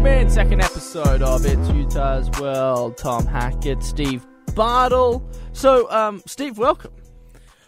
[0.00, 2.96] Welcome in, second episode of It's Utah's World.
[2.96, 5.22] Tom Hackett, Steve Bartle.
[5.52, 6.92] So, um, Steve, welcome.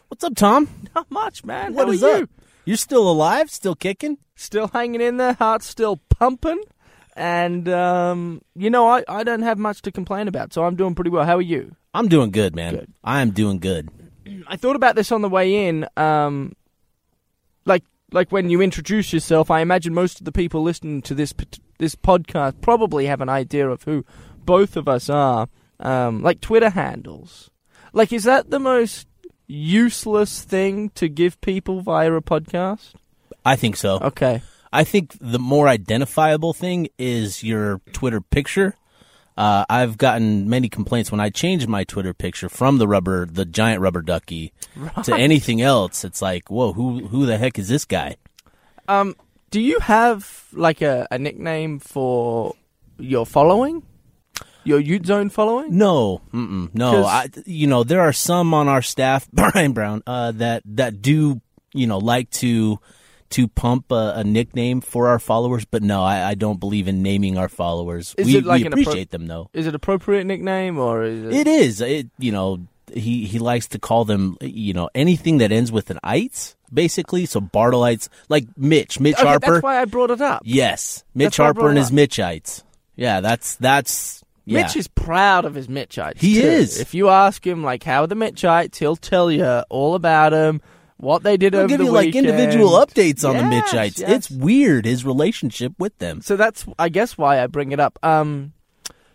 [0.09, 0.67] What's up, Tom?
[0.95, 1.75] Not much, man.
[1.75, 2.23] What How is are you?
[2.23, 2.31] up?
[2.65, 4.17] You're still alive, still kicking?
[4.35, 6.63] Still hanging in there, heart still pumping.
[7.15, 10.95] And, um, you know, I, I don't have much to complain about, so I'm doing
[10.95, 11.27] pretty well.
[11.27, 11.77] How are you?
[11.93, 12.77] I'm doing good, man.
[12.77, 12.93] Good.
[13.05, 13.91] I am doing good.
[14.49, 15.87] I thought about this on the way in.
[15.99, 16.55] Um,
[17.67, 21.35] like, like when you introduce yourself, I imagine most of the people listening to this
[21.79, 24.05] this podcast probably have an idea of who
[24.45, 25.49] both of us are.
[25.81, 27.51] Um, like Twitter handles.
[27.93, 29.09] Like, is that the most
[29.47, 32.93] useless thing to give people via a podcast?
[33.45, 33.99] I think so.
[33.99, 34.43] Okay.
[34.73, 38.75] I think the more identifiable thing is your Twitter picture.
[39.37, 43.45] Uh, I've gotten many complaints when I changed my Twitter picture from the rubber, the
[43.45, 44.53] giant rubber ducky,
[45.05, 46.05] to anything else.
[46.05, 48.17] It's like, whoa, who who the heck is this guy?
[48.89, 49.17] Um,
[49.53, 52.55] do you have like a, a nickname for
[52.99, 53.85] your following?
[54.65, 55.77] Your Ute Zone following?
[55.77, 56.91] No, mm-mm, no.
[56.93, 61.01] 'Cause- I, you know, there are some on our staff, Brian Brown, uh, that that
[61.03, 61.41] do
[61.75, 62.79] you know like to
[63.31, 67.03] to pump a, a nickname for our followers, but no, I, I don't believe in
[67.03, 68.15] naming our followers.
[68.19, 69.49] Is we it like we an appro- appreciate them though.
[69.53, 71.33] Is it appropriate nickname or is it?
[71.35, 71.81] It is.
[71.81, 75.91] It you know he he likes to call them you know anything that ends with
[75.91, 77.27] an ites basically.
[77.27, 79.53] So Bartleites like Mitch Mitch Okay, Harper.
[79.55, 80.43] That's why I brought it up.
[80.45, 81.91] yes, Mitch That's Harper and his.
[81.91, 82.63] Mitchites.
[82.97, 84.63] Yeah, that's that's yeah.
[84.63, 86.19] Mitch is proud of his Mitchites.
[86.19, 86.41] He too.
[86.47, 86.81] is.
[86.81, 90.61] If you ask him, like, how are the Mitchites, he'll tell you all about them,
[90.97, 93.99] what they did He'll over give the you like individual updates on the Mitchites.
[94.01, 94.11] yes.
[94.11, 96.21] It's weird his relationship with them.
[96.23, 97.99] So that's, I guess, why I bring it up.
[98.03, 98.53] Um,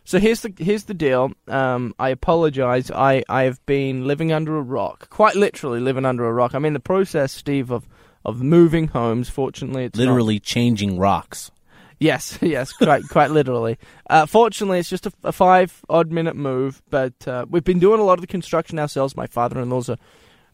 [0.07, 1.33] so here's the here's the deal.
[1.49, 2.89] Um, I apologize.
[2.89, 6.53] I I have been living under a rock, quite literally living under a rock.
[6.53, 7.89] I'm in the process, Steve, of
[8.23, 9.27] of moving homes.
[9.27, 11.51] Fortunately, it's not- Literally changing rocks.
[11.99, 13.77] Yes, yes, quite quite literally.
[14.09, 17.99] Uh, fortunately, it's just a, a five odd minute move, but uh, we've been doing
[17.99, 19.17] a lot of the construction ourselves.
[19.17, 19.97] My father-in-law's a,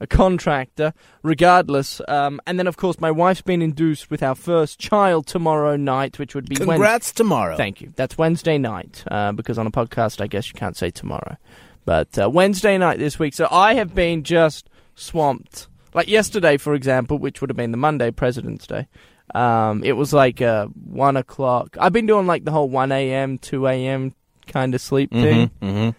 [0.04, 0.94] a contractor,
[1.24, 2.02] regardless.
[2.08, 6.20] Um, and then, of course, my wife's been induced with our first child tomorrow night,
[6.20, 6.74] which would be Wednesday.
[6.74, 7.56] Congrats tomorrow.
[7.58, 7.92] Thank you.
[7.96, 11.38] That's Wednesday night, uh, because on a podcast, I guess you can't say tomorrow.
[11.86, 13.34] But uh, Wednesday night this week.
[13.34, 15.68] So I have been just swamped.
[15.94, 18.88] Like yesterday, for example, which would have been the Monday, President's Day.
[19.36, 21.78] Um, it was like uh, 1 o'clock.
[21.80, 24.14] I've been doing like the whole 1 a.m., 2 a.m.
[24.48, 25.50] kind of sleep thing.
[25.62, 25.90] hmm hmm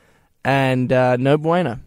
[0.44, 1.80] And uh, no bueno.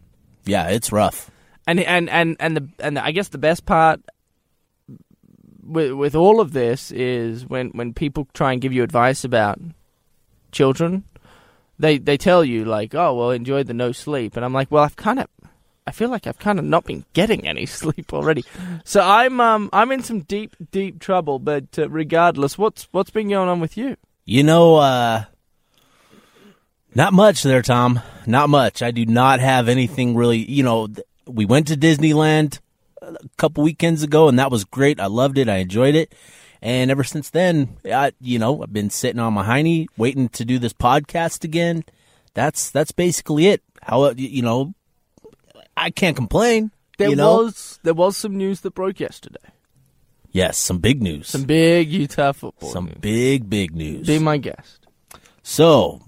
[0.46, 1.30] Yeah, it's rough.
[1.68, 4.02] And and and and the and the, I guess the best part
[5.68, 9.60] with with all of this is when when people try and give you advice about
[10.52, 11.04] children,
[11.78, 14.84] they they tell you like, oh well, enjoy the no sleep, and I'm like, well,
[14.84, 15.28] I've kind of.
[15.86, 18.44] I feel like I've kind of not been getting any sleep already,
[18.84, 21.40] so I'm um I'm in some deep deep trouble.
[21.40, 23.96] But uh, regardless, what's what's been going on with you?
[24.26, 25.24] You know, uh,
[26.94, 28.02] not much there, Tom.
[28.26, 28.82] Not much.
[28.82, 30.40] I do not have anything really.
[30.40, 32.60] You know, th- we went to Disneyland
[33.02, 35.00] a couple weekends ago, and that was great.
[35.00, 35.50] I loved it.
[35.50, 36.14] I enjoyed it.
[36.62, 40.44] And ever since then, I, you know, I've been sitting on my hiney, waiting to
[40.44, 41.84] do this podcast again.
[42.34, 43.64] That's that's basically it.
[43.84, 44.74] How you know,
[45.76, 46.72] I can't complain.
[46.98, 47.44] There you know?
[47.44, 49.52] was there was some news that broke yesterday.
[50.32, 51.28] yes, some big news.
[51.28, 52.72] Some big Utah football.
[52.72, 52.98] some news.
[53.00, 54.08] big big news.
[54.08, 54.88] Be my guest.
[55.44, 56.02] So,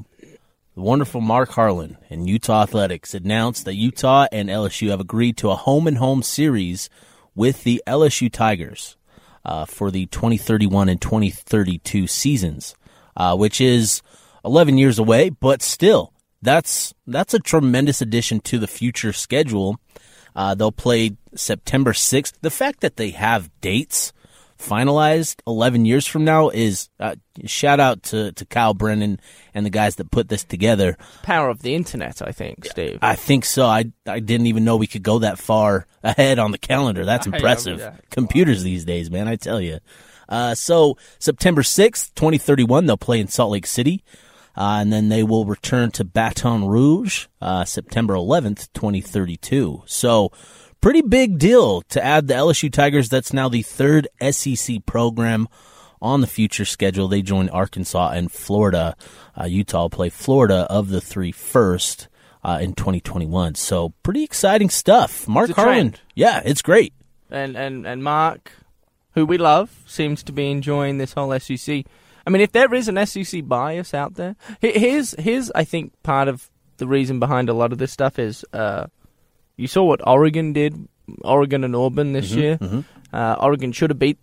[0.79, 5.50] the wonderful Mark Harlan and Utah Athletics announced that Utah and LSU have agreed to
[5.50, 6.90] a home and home series
[7.35, 8.95] with the LSU Tigers
[9.44, 12.75] uh, for the 2031 and 2032 seasons,
[13.18, 14.01] uh, which is
[14.45, 19.78] 11 years away, but still, that's that's a tremendous addition to the future schedule.
[20.34, 22.35] Uh, they'll play September 6th.
[22.39, 24.13] The fact that they have dates
[24.59, 27.15] finalized 11 years from now is uh,
[27.45, 29.19] shout out to, to Kyle Brennan
[29.53, 30.97] and the guys that put this together.
[31.23, 32.99] Power of the internet, I think, Steve.
[33.01, 33.65] I think so.
[33.65, 37.05] I, I didn't even know we could go that far ahead on the calendar.
[37.05, 37.79] That's know, impressive.
[37.79, 37.95] yeah.
[38.11, 39.79] Computers these days, man, I tell you.
[40.27, 44.03] Uh, so September 6th, 2031, they'll play in Salt Lake City.
[44.57, 49.83] Uh, and then they will return to Baton Rouge uh, September 11th, 2032.
[49.85, 50.31] So,
[50.81, 53.09] pretty big deal to add the LSU Tigers.
[53.09, 55.47] That's now the third SEC program
[56.01, 57.07] on the future schedule.
[57.07, 58.95] They join Arkansas and Florida.
[59.39, 62.07] Uh, Utah will play Florida of the three first
[62.43, 63.55] uh, in 2021.
[63.55, 65.27] So, pretty exciting stuff.
[65.27, 65.95] Mark Harlan.
[66.15, 66.93] Yeah, it's great.
[67.29, 68.51] and and and Mark,
[69.13, 71.85] who we love, seems to be enjoying this whole SEC.
[72.25, 76.27] I mean, if there is an SEC bias out there, here's here's I think part
[76.27, 78.87] of the reason behind a lot of this stuff is uh,
[79.59, 80.88] you saw what Oregon did,
[81.23, 82.57] Oregon and Auburn this year.
[83.11, 84.17] Uh, Oregon should have beat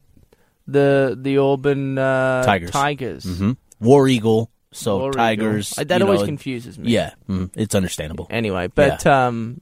[0.66, 2.70] the the Auburn uh, Tigers.
[2.70, 3.24] Tigers.
[3.24, 3.56] Mhm.
[3.80, 5.76] War Eagle, so War Tigers.
[5.78, 6.90] Uh, That always know, confuses me.
[6.90, 8.26] Yeah, mm, it's understandable.
[8.30, 9.60] Anyway, but um,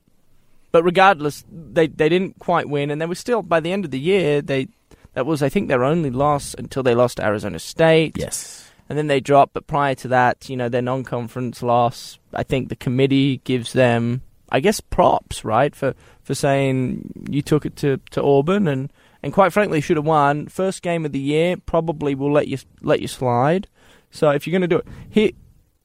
[0.72, 3.90] but regardless, they they didn't quite win, and they were still by the end of
[3.90, 4.68] the year they
[5.14, 8.16] that was I think their only loss until they lost to Arizona State.
[8.18, 8.60] Yes.
[8.88, 9.54] and then they dropped.
[9.54, 12.18] But prior to that, you know, their non-conference loss.
[12.34, 14.20] I think the committee gives them,
[14.54, 19.32] I guess, props, right, for for saying you took it to, to Auburn and, and
[19.32, 20.46] quite frankly should have won.
[20.46, 23.66] First game of the year probably will let you let you slide.
[24.12, 25.30] So if you're going to do it, here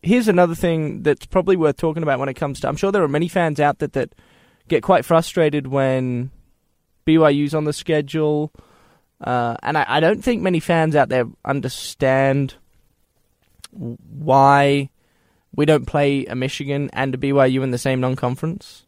[0.03, 2.67] here's another thing that's probably worth talking about when it comes to.
[2.67, 4.13] I'm sure there are many fans out there that
[4.67, 6.29] get quite frustrated when
[7.07, 8.53] BYU's on the schedule.
[9.19, 12.53] Uh, and I, I don't think many fans out there understand
[13.71, 14.91] why
[15.55, 18.85] we don't play a Michigan and a BYU in the same non-conference.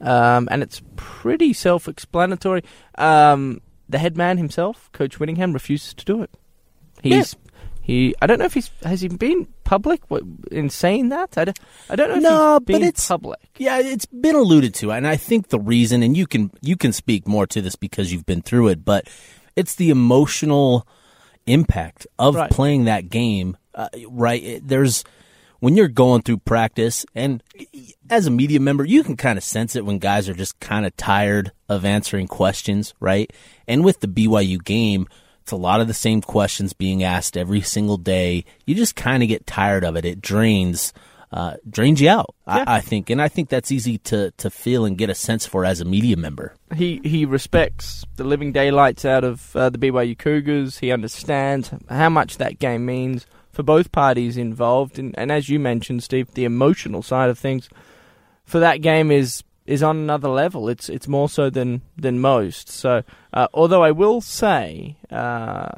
[0.00, 2.62] Um, and it's pretty self-explanatory.
[2.96, 6.30] Um, the head man himself, Coach Whittingham, refuses to do it.
[7.02, 7.34] He's
[7.80, 8.14] he.
[8.20, 10.22] I don't know if he's has he been public what,
[10.52, 11.36] in saying that.
[11.38, 11.58] I don't,
[11.90, 13.40] I don't know if No, he's but it's- public.
[13.58, 16.92] Yeah, it's been alluded to, and I think the reason, and you can you can
[16.92, 19.08] speak more to this because you've been through it, but
[19.56, 20.86] it's the emotional
[21.46, 22.50] impact of Right.
[22.50, 23.56] playing that game.
[23.74, 25.02] Uh, right, It- there's
[25.60, 27.42] when you're going through practice, and
[28.08, 30.86] as a media member, you can kind of sense it when guys are just kind
[30.86, 33.32] of tired of answering questions, right?
[33.66, 35.08] And with the BYU game,
[35.42, 38.44] it's a lot of the same questions being asked every single day.
[38.66, 40.04] You just kind of get tired of it.
[40.04, 40.92] It drains
[41.32, 42.34] uh, drains you out.
[42.46, 42.64] Yeah.
[42.66, 45.46] I, I think, and I think that's easy to to feel and get a sense
[45.46, 46.54] for as a media member.
[46.74, 50.78] he he respects the living daylights out of uh, the BYU Cougars.
[50.78, 53.26] He understands how much that game means
[53.58, 57.68] for both parties involved, and, and as you mentioned, Steve, the emotional side of things
[58.44, 60.68] for that game is is on another level.
[60.68, 62.68] It's it's more so than than most.
[62.68, 63.02] So,
[63.32, 65.70] uh, although I will say, uh,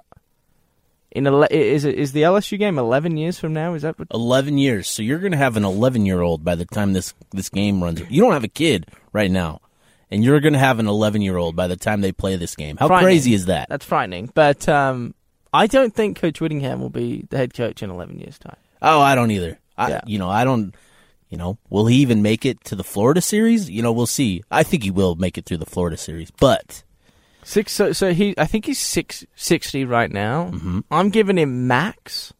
[1.10, 3.72] in ele- is it is the LSU game eleven years from now?
[3.72, 4.08] Is that what?
[4.12, 7.14] Eleven years, so you're going to have an 11 year old by the time this
[7.30, 8.02] this game runs.
[8.10, 9.62] You don't have a kid right now,
[10.10, 12.56] and you're going to have an 11 year old by the time they play this
[12.56, 12.76] game.
[12.76, 13.70] How crazy is that?
[13.70, 14.30] That's frightening.
[14.34, 15.14] But um,
[15.52, 18.56] I don't think Coach Whittingham will be the head coach in eleven years' time.
[18.82, 19.58] Oh, I don't either.
[19.76, 20.00] I, Yeah.
[20.06, 20.74] You know, I don't.
[21.28, 23.70] You know, will he even make it to the Florida series?
[23.70, 24.42] You know, we'll see.
[24.50, 26.82] I think he will make it through the Florida series, but
[27.42, 27.72] Six.
[27.72, 28.34] So, so he.
[28.36, 30.50] I think he's six sixty right now.
[30.52, 30.84] Mhm.
[30.90, 32.32] I'm giving him max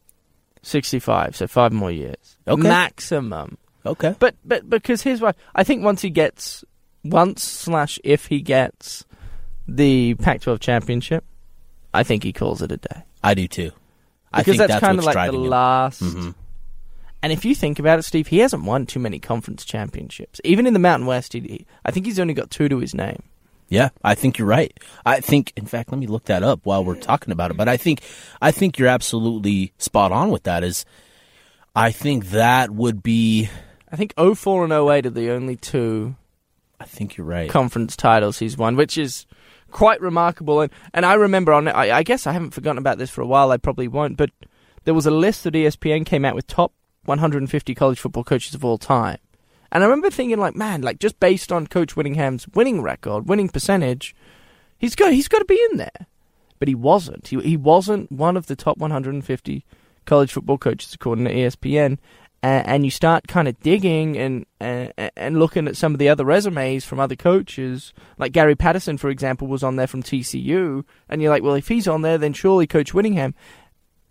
[0.62, 1.37] sixty-five.
[1.37, 2.37] So five more years.
[2.47, 2.62] Okay.
[2.62, 3.57] Maximum.
[3.87, 4.15] okay.
[4.19, 5.33] But but because here's why.
[5.55, 6.65] I think once he gets
[7.05, 9.05] once slash if he gets
[9.67, 11.25] the Pac-12 championship,
[11.93, 13.03] I think he calls it a day.
[13.23, 13.73] I do too.
[14.33, 15.45] I Because think that's, kind of like the him.
[15.49, 16.03] last.
[16.03, 16.35] Mhm.
[17.23, 20.41] And if you think about it, Steve, he hasn't won too many conference championships.
[20.45, 23.23] Even in the Mountain West, he- I think he's only got two to his name.
[23.69, 24.73] Yeah, I think you're right.
[25.07, 27.57] I think, in fact, let me look that up while we're talking about it.
[27.57, 28.01] But I think,
[28.43, 30.65] I think you're absolutely spot on with that.
[30.65, 30.85] Is
[31.77, 33.49] I think that would be.
[33.93, 36.17] I think 04 and 08 are the only two
[36.81, 37.51] I think you're right.
[37.51, 39.27] conference titles he's won, which is
[39.71, 40.61] quite remarkable.
[40.61, 43.27] And and I remember on I, I guess I haven't forgotten about this for a
[43.27, 43.51] while.
[43.51, 44.31] I probably won't, but
[44.85, 46.73] there was a list that ESPN came out with top
[47.05, 49.19] 150 college football coaches of all time.
[49.73, 53.49] And I remember thinking, like, man, like just based on Coach Whittingham's winning record, winning
[53.49, 54.15] percentage,
[54.79, 56.07] he's got he's got to be in there.
[56.59, 57.29] But he wasn't.
[57.29, 59.65] He he wasn't one of the top 150
[60.07, 61.99] college football coaches according to ESPN.
[62.42, 66.09] And, and you start kind of digging and, and and looking at some of the
[66.09, 70.85] other resumes from other coaches, like Gary Patterson, for example, was on there from TCU,
[71.09, 73.35] and you're like, well, if he's on there, then surely Coach Whittingham.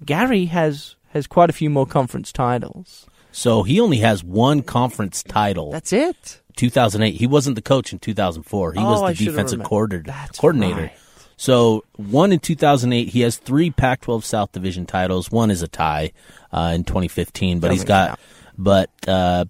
[0.05, 3.07] Gary has has quite a few more conference titles.
[3.31, 5.71] So he only has one conference title.
[5.71, 6.41] That's it.
[6.55, 7.15] 2008.
[7.15, 8.73] He wasn't the coach in 2004.
[8.73, 10.03] He Oh, was the should've defensive coordinator.
[10.11, 10.81] That's coordinator.
[10.81, 10.91] right.
[11.39, 13.07] So one in 2008.
[13.07, 15.31] He has three Pac-12 South Division titles.
[15.31, 16.11] One is a tie
[16.51, 18.19] uh, in 2015, but he's got, count.
[18.57, 19.45] but uh,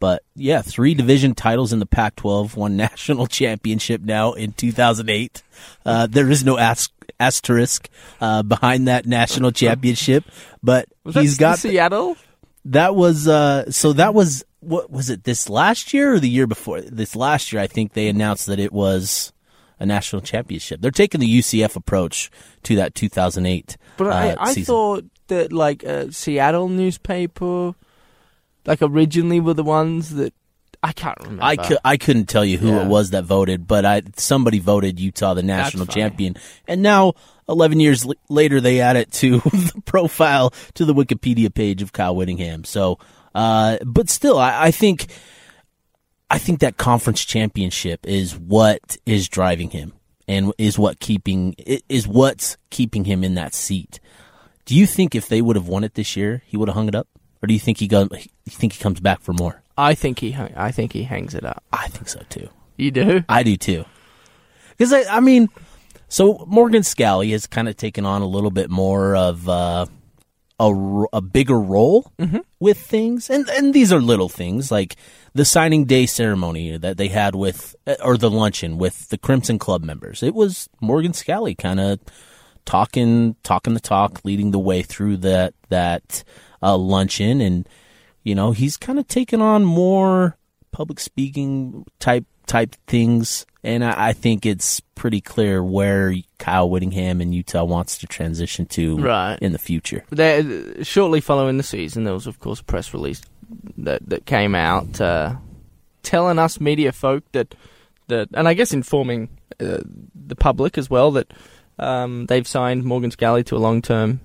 [0.00, 2.56] but yeah, three division titles in the Pac-12.
[2.56, 5.44] One national championship now in 2008.
[5.86, 6.88] Uh, there is no as-
[7.20, 7.88] asterisk
[8.20, 10.24] uh, behind that national championship,
[10.60, 12.16] but Was he's got Seattle.
[12.64, 16.48] that was uh so that was what was it this last year or the year
[16.48, 19.32] before this last year i think they announced that it was
[19.80, 22.30] a national championship they're taking the ucf approach
[22.62, 27.74] to that 2008 But uh, I, I thought that like a Seattle newspaper,
[28.66, 30.32] like originally were the ones that
[30.82, 31.42] I can't remember.
[31.44, 32.82] I, cou- I couldn't tell you who Yeah.
[32.84, 36.36] it was that voted, but I somebody voted Utah the national champion,
[36.68, 37.14] and now
[37.48, 41.92] 11 years l- later they add it to the profile to the Wikipedia page of
[41.92, 42.62] Kyle Whittingham.
[42.64, 42.98] So,
[43.34, 45.08] uh, but still, I, I think
[46.30, 49.94] I think that conference championship is what is driving him,
[50.26, 51.54] and is what keeping
[51.88, 53.98] is what's keeping him in that seat.
[54.66, 56.88] Do you think if they would have won it this year, he would have hung
[56.88, 57.08] it up,
[57.42, 58.08] or do you think he go?
[58.12, 59.62] You think he comes back for more?
[59.78, 61.62] I think he hung, I think he hangs it up.
[61.72, 62.50] I think so too.
[62.76, 63.24] You do?
[63.28, 63.86] I do too.
[64.76, 65.48] Because I, I mean,
[66.08, 69.86] so Morgan Scalley has kind of taken on a little bit more of uh,
[70.60, 72.12] a, a bigger role
[72.60, 74.96] with things, and and these are little things like
[75.38, 79.84] the signing day ceremony that they had with, or the luncheon with the Crimson Club
[79.84, 80.20] members.
[80.22, 82.00] It was Morgan Scalley kind of
[82.64, 86.24] talking talking the talk, leading the way through that that
[86.60, 87.68] uh, luncheon, and
[88.24, 90.36] you know he's kind of taken on more
[90.72, 97.20] public speaking type type things, and I, I think it's pretty clear where Kyle Whittingham
[97.20, 99.38] and Utah wants to transition to Right.
[99.40, 100.04] in the future.
[100.82, 103.22] Shortly following the season, there was, of course, a press release
[103.78, 105.36] that that came out uh,
[106.02, 107.54] telling us media folk that
[108.08, 109.28] that, and I guess informing
[109.60, 109.78] uh,
[110.14, 111.32] the public as well that
[111.78, 114.20] um, they've signed Morgan Scalley to a long term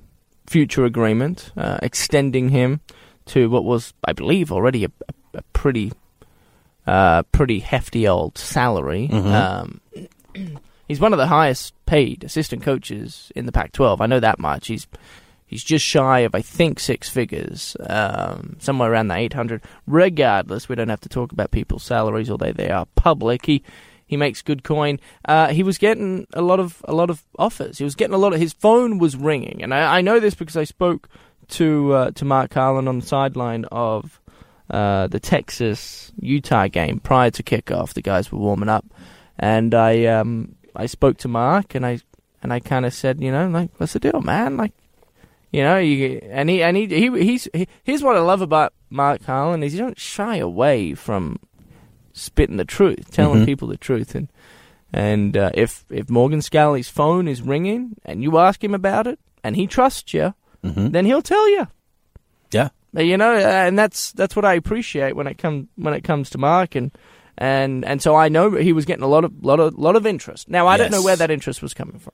[0.48, 2.82] future agreement, uh, extending him
[3.26, 4.90] to what was, I believe, already a,
[5.34, 5.92] a, pretty
[6.86, 9.10] uh, pretty hefty old salary.
[9.12, 9.82] Um,
[10.88, 14.02] he's one of the highest paid assistant coaches in the Pac-12.
[14.02, 14.68] I know that much.
[14.68, 14.88] He's
[15.54, 19.62] he's just shy of I think six figures, um, somewhere around the 800.
[19.86, 23.46] Regardless, we don't have to talk about people's salaries, although they are public.
[23.46, 23.64] He
[24.06, 25.00] he makes good coin.
[25.26, 27.78] Uh, he was getting a lot of a lot of offers.
[27.78, 30.34] He was getting a lot of his phone was ringing, and I, I know this
[30.34, 31.08] because I spoke
[31.50, 34.20] to uh, to Mark Harlan on the sideline of
[34.70, 37.94] uh, the Texas Utah game prior to kickoff.
[37.94, 38.86] The guys were warming up,
[39.38, 42.00] and I um, I spoke to Mark and I
[42.42, 44.58] and I kind of said, you know, like what's the deal, man?
[44.58, 44.74] Like,
[45.54, 48.74] you know, you and he and he, he he's he, here's what I love about
[48.90, 51.38] Mark Harlan is he don't shy away from
[52.12, 53.46] spitting the truth, telling Mhm.
[53.46, 54.28] people the truth, and
[54.92, 59.20] and uh, if if Morgan Scalley's phone is ringing and you ask him about it
[59.44, 60.34] and he trusts you,
[60.64, 61.68] hmm then he'll tell you.
[62.52, 62.70] Yeah.
[62.96, 66.38] You know, and that's that's what I appreciate when it comes when it comes to
[66.38, 66.92] Mark and
[67.38, 70.06] and and so I know he was getting a lot of lot of lot of
[70.06, 70.48] interest.
[70.50, 72.14] Now I don't know where that interest was coming from,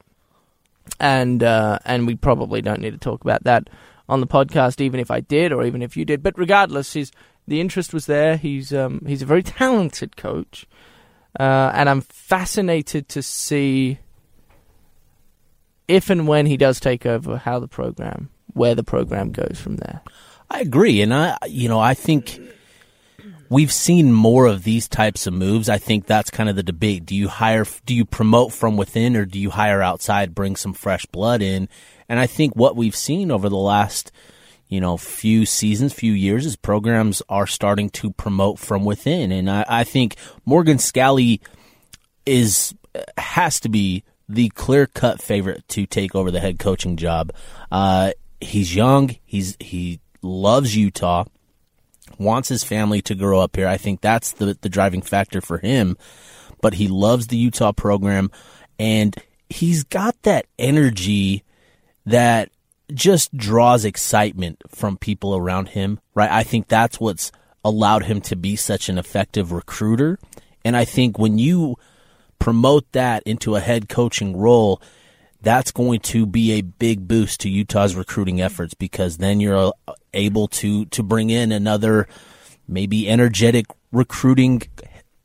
[1.00, 3.70] and uh, and we probably don't need to talk about that
[4.08, 6.24] on the podcast, even if I did or even if you did.
[6.24, 7.12] But regardless, his
[7.48, 8.38] the interest was there.
[8.38, 10.66] He's um, he's a very talented coach,
[11.40, 14.00] uh, and I'm fascinated to see
[15.88, 19.78] if and when he does take over, how the program, where the program goes from
[19.78, 20.02] there.
[20.50, 22.40] I agree, and I, you know, I think
[23.50, 25.70] we've seen more of these types of moves.
[25.70, 27.06] I think that's kind of the debate.
[27.06, 30.74] Do you hire, do you promote from within, or do you hire outside, bring some
[30.74, 31.68] fresh blood in?
[32.08, 34.12] And I think what we've seen over the last,
[34.68, 39.50] you know, few seasons, few years, is programs are starting to promote from within, and
[39.50, 40.16] I, I think
[40.46, 41.42] Morgan Scalley
[42.26, 42.74] is
[43.18, 47.32] has to be the clear cut favorite to take over the head coaching job.
[47.72, 49.16] Uh, he's young.
[49.26, 51.26] He's he loves Utah.
[52.20, 53.68] Wants his family to grow up here.
[53.68, 55.98] I think that's the the driving factor for him.
[56.62, 58.30] But he loves the Utah program,
[58.78, 59.16] and
[59.50, 61.44] he's got that energy
[62.06, 62.50] that
[62.94, 66.00] just draws excitement from people around him.
[66.14, 66.30] Right?
[66.30, 67.32] I think that's what's
[67.64, 70.20] allowed him to be such an effective recruiter.
[70.66, 71.78] And I think when you
[72.40, 74.82] promote that into a head coaching role,
[75.42, 79.94] that's going to be a big boost to Utah's recruiting efforts because then you're uh,
[80.14, 82.08] able to to bring in another
[82.68, 84.62] maybe energetic recruiting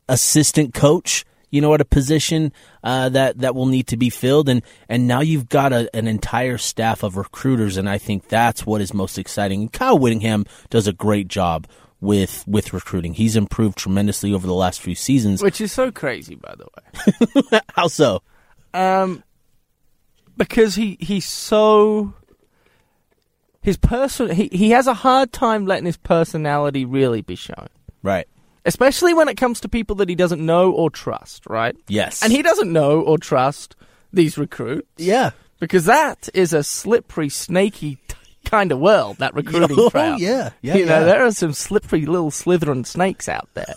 [0.07, 2.51] assistant coach, you know, at a position
[2.83, 6.07] uh, that that will need to be filled, and and now you've got a, an
[6.07, 9.61] entire staff of recruiters, and I think that's what is most exciting.
[9.61, 11.67] And Kyle Whittingham does a great job
[11.99, 13.13] with with recruiting.
[13.13, 15.41] He's improved tremendously over the last few seasons.
[15.41, 16.67] Which is so crazy, by the
[17.51, 17.59] way.
[17.75, 18.21] How so?
[18.73, 19.23] Um,
[20.37, 22.13] because he he's so
[23.61, 27.67] his person he he has a hard time letting his personality really be shown,
[28.03, 28.27] Right.
[28.65, 31.75] especially when it comes to people that he doesn't know or trust, right?
[31.87, 32.21] Yes.
[32.23, 33.75] And he doesn't know or trust
[34.13, 35.31] these recruits yeah.
[35.59, 38.15] because that is a slippery, snaky t-
[38.45, 39.17] kind of world.
[39.17, 40.19] That recruiting Oh, crowd.
[40.19, 40.51] yeah.
[40.61, 43.73] Yeah, you know, there are some slippery little slithering snakes out there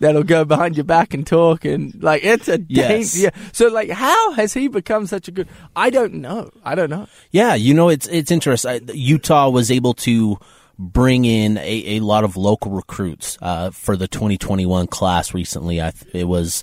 [0.00, 3.18] that'll go behind your back and talk and like it's a Yes.
[3.18, 3.30] Yeah.
[3.52, 5.48] So like, how has he become such a good?
[5.74, 6.50] I don't know.
[6.64, 7.06] I don't know.
[7.30, 8.88] Yeah, you know it's it's interesting.
[8.92, 10.38] Utah was able to
[10.78, 15.80] bring in a, a lot of local recruits uh, for the 2021 class recently.
[15.80, 16.62] I it was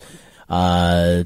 [0.50, 1.24] uh,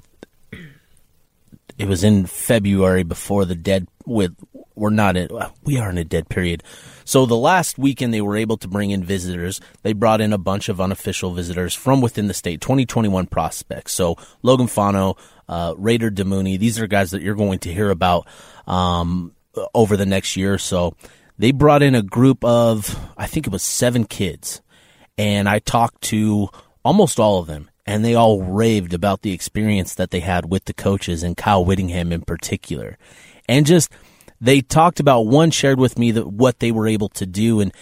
[1.78, 4.36] it was in February before the dead with
[4.78, 5.30] we're not in
[5.64, 6.64] we are in a dead period.
[7.04, 9.62] So the last weekend they were able to bring in visitors.
[9.82, 13.94] They brought in a bunch of unofficial visitors from within the state, 2021 prospects.
[13.94, 15.16] So Logan Fano,
[15.48, 18.28] uh, Raider Damuni, these are guys that you're going to hear about
[18.68, 19.34] um,
[19.74, 20.96] over the next year or so.
[21.38, 24.62] They brought in a group of, I think it was seven kids,
[25.18, 26.50] and I talked to
[26.84, 30.66] almost all of them, and they all raved about the experience that they had with
[30.66, 32.98] the coaches and Kyle Whittingham in particular.
[33.48, 33.92] And just,
[34.40, 37.74] they talked about one shared with me that what they were able to do and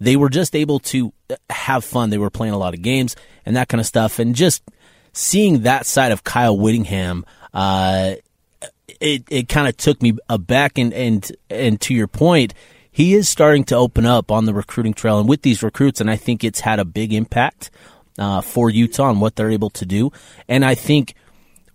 [0.00, 1.12] they were just able to
[1.50, 2.10] have fun.
[2.10, 3.16] They were playing a lot of games
[3.46, 4.18] and that kind of stuff.
[4.18, 4.62] And just
[5.12, 8.14] seeing that side of Kyle Whittingham, uh,
[9.00, 12.54] it, it kind of took me aback and, and, and to your point,
[12.90, 16.00] he is starting to open up on the recruiting trail and with these recruits.
[16.00, 17.70] And I think it's had a big impact
[18.18, 20.12] uh, for Utah and what they're able to do.
[20.48, 21.14] And I think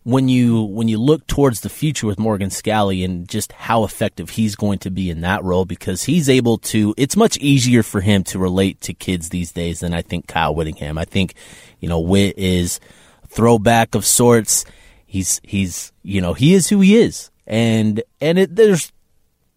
[0.03, 4.31] when you when you look towards the future with Morgan Scalley and just how effective
[4.31, 8.01] he's going to be in that role, because he's able to, it's much easier for
[8.01, 10.97] him to relate to kids these days than I think Kyle Whittingham.
[10.97, 11.35] I think,
[11.79, 12.79] you know, Witt is
[13.27, 14.65] throwback of sorts.
[15.05, 18.91] He's he's you know he is who he is, and and it, there's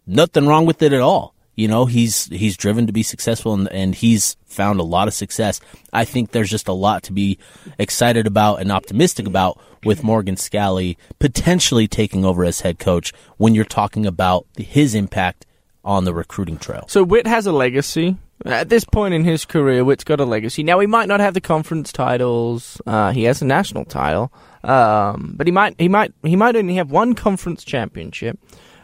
[0.07, 1.35] nothing wrong with it at all.
[1.55, 5.15] You know, he's he's driven to be successful and, and he's found a lot of
[5.15, 5.61] success.
[5.93, 7.39] I think there's just a lot to be
[7.79, 13.55] excited about and optimistic about with Morgan Scalley potentially taking over as head coach when
[13.55, 15.47] you're talking about his impact
[15.85, 16.85] on the recruiting trail.
[16.89, 18.17] So Witt has a legacy.
[18.45, 20.63] At this point in his career, Witt's got a legacy.
[20.63, 22.81] Now he might not have the conference titles.
[22.87, 24.33] Uh, he has a national title,
[24.65, 28.39] um, but he might he might he might only have one conference championship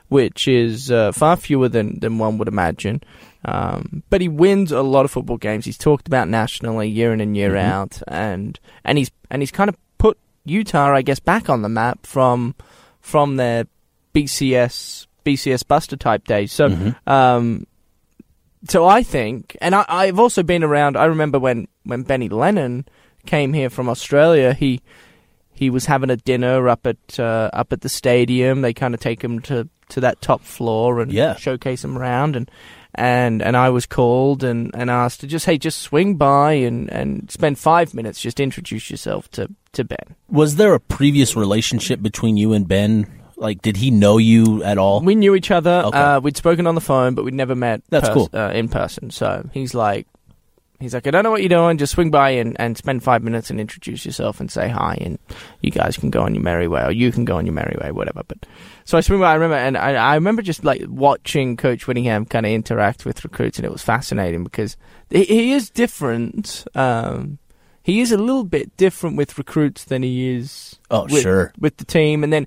[0.09, 3.03] which is uh, far fewer than, than one would imagine.
[3.49, 5.65] Um, but he wins a lot of football games.
[5.65, 7.73] He's talked about nationally year in and year mm-hmm.
[7.73, 11.69] out, and and he's and he's kind of put Utah, I guess, back on the
[11.71, 12.55] map from
[13.01, 13.65] from their
[14.13, 16.53] BCS BCS Buster type days.
[16.53, 17.11] So, mm-hmm.
[17.11, 17.67] um,
[18.69, 20.99] so I think, and I, I've also been around.
[20.99, 22.85] I remember when when Benny Lennon
[23.25, 24.83] came here from Australia, he
[25.55, 28.61] he was having a dinner up at uh, up at the stadium.
[28.61, 31.35] They kind of take him to to that top floor and yeah.
[31.37, 32.51] showcase him around and
[32.99, 36.91] and and I was called and, and asked to just hey just swing by and,
[36.91, 40.17] and spend five minutes just introduce yourself to, to Ben.
[40.29, 43.07] Was there a previous relationship between you and Ben?
[43.37, 45.01] Like, did he know you at all?
[45.01, 45.83] We knew each other.
[45.87, 45.97] Okay.
[45.97, 47.83] Uh, we'd spoken on the phone, but we'd never met.
[47.89, 48.29] That's pers- cool.
[48.35, 49.11] Uh, in person.
[49.11, 50.09] So he's like,
[50.81, 51.77] He's like, I don't know what you're doing.
[51.77, 55.19] Just swing by and, and spend five minutes and introduce yourself and say hi, and
[55.61, 57.77] you guys can go on your merry way, or you can go on your merry
[57.81, 58.23] way, whatever.
[58.27, 58.47] But
[58.89, 59.23] so I swing.
[59.23, 63.23] I remember, and I, I remember just like watching Coach Whittingham kind of interact with
[63.23, 64.79] recruits, and it was fascinating because
[65.11, 66.67] he, he is different.
[66.75, 67.37] Um,
[67.83, 70.79] he is a little bit different with recruits than he is.
[70.91, 71.53] Oh, with, sure.
[71.59, 72.47] With the team, and then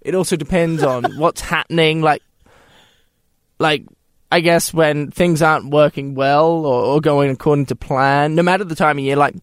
[0.00, 2.02] it also depends on what's happening.
[2.02, 2.22] Like,
[3.60, 3.86] like
[4.32, 8.64] I guess when things aren't working well or, or, going according to plan, no matter
[8.64, 9.36] the time of year, like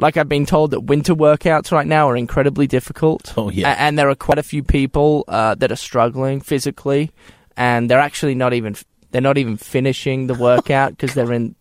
[0.00, 3.32] like I've been told that winter workouts right now are incredibly difficult.
[3.36, 7.10] Oh yeah, and, and there are quite a few people uh, that are struggling physically,
[7.56, 8.76] and they're actually not even
[9.10, 11.54] they're not even finishing the workout because they're in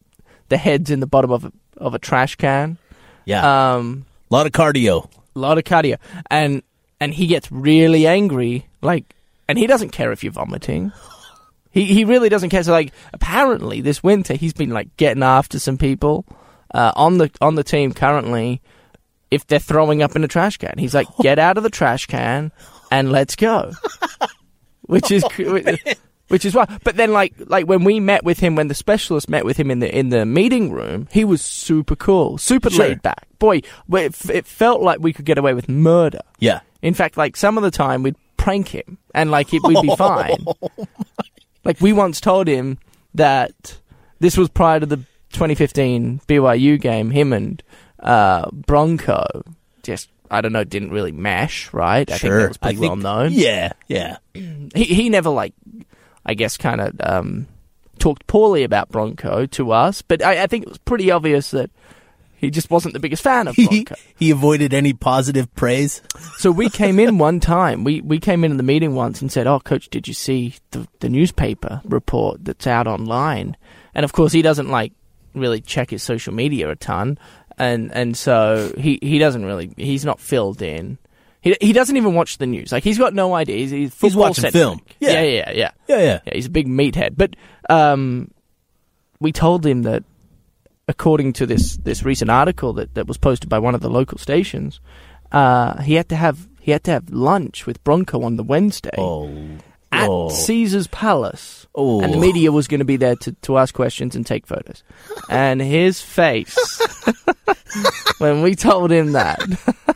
[0.49, 2.77] the heads in the bottom of a, of a trash can.
[3.25, 5.97] Yeah, um, a lot of cardio, a lot of cardio,
[6.31, 6.63] and
[6.99, 9.05] and he gets really angry, like,
[9.47, 10.91] and he doesn't care if you're vomiting.
[11.71, 12.63] He he really doesn't care.
[12.63, 16.25] So like apparently this winter he's been like getting after some people
[16.73, 18.61] uh, on the on the team currently
[19.31, 20.75] if they're throwing up in a trash can.
[20.77, 22.51] He's like, get out of the trash can
[22.91, 23.71] and let's go.
[24.81, 25.75] which is oh,
[26.29, 26.65] which is why.
[26.83, 29.69] But then like like when we met with him when the specialist met with him
[29.69, 32.87] in the in the meeting room, he was super cool, super sure.
[32.87, 33.27] laid back.
[33.37, 36.21] Boy, it, it felt like we could get away with murder.
[36.39, 36.61] Yeah.
[36.81, 39.95] In fact, like some of the time we'd prank him and like it, we'd be
[39.97, 40.45] fine.
[41.63, 42.79] Like we once told him
[43.13, 43.79] that
[44.19, 47.11] this was prior to the 2015 BYU game.
[47.11, 47.63] Him and
[47.99, 49.25] uh, Bronco
[49.83, 52.09] just I don't know didn't really mesh, right?
[52.09, 52.29] I sure.
[52.29, 53.31] think that was pretty think, well known.
[53.31, 54.17] Yeah, yeah.
[54.33, 55.53] he he never like
[56.25, 57.47] I guess kind of um,
[57.97, 61.71] talked poorly about Bronco to us, but I, I think it was pretty obvious that
[62.39, 63.95] he just wasn't the biggest fan of Bronco.
[64.17, 66.01] he, avoided any positive praise.
[66.37, 67.83] So we came in one time.
[67.83, 70.55] We we came in in the meeting once and said, "Oh, coach, did you see
[70.71, 73.57] the the newspaper report that's out online?"
[73.93, 74.93] And of course, he doesn't like
[75.33, 77.17] really check his social media a ton,
[77.57, 80.97] and and so he he doesn't really he's not filled in.
[81.41, 82.71] He he doesn't even watch the news.
[82.71, 83.57] Like he's got no idea.
[83.57, 84.61] He's, he's, he's watching centric.
[84.61, 84.81] film.
[84.99, 85.11] Yeah.
[85.11, 86.19] yeah, yeah, yeah, yeah, yeah.
[86.25, 87.15] Yeah, he's a big meathead.
[87.15, 87.35] But
[87.69, 88.31] um,
[89.19, 90.03] we told him that
[90.87, 94.17] according to this this recent article that, that was posted by one of the local
[94.17, 94.81] stations,
[95.31, 98.95] uh, he had to have he had to have lunch with Bronco on the Wednesday
[98.97, 99.31] oh.
[99.91, 100.29] At oh.
[100.29, 102.01] Caesar's Palace, oh.
[102.01, 102.21] and the oh.
[102.21, 104.83] media was going to be there to, to ask questions and take photos.
[105.29, 106.57] and his face
[108.19, 109.39] when we told him that.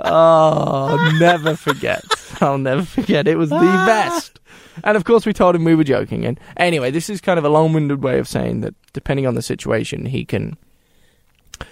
[0.00, 2.02] oh, I'll never forget.
[2.40, 3.26] I'll never forget.
[3.28, 4.40] It was the best.
[4.84, 6.24] and of course, we told him we were joking.
[6.24, 9.42] And anyway, this is kind of a long-winded way of saying that, depending on the
[9.42, 10.56] situation, he can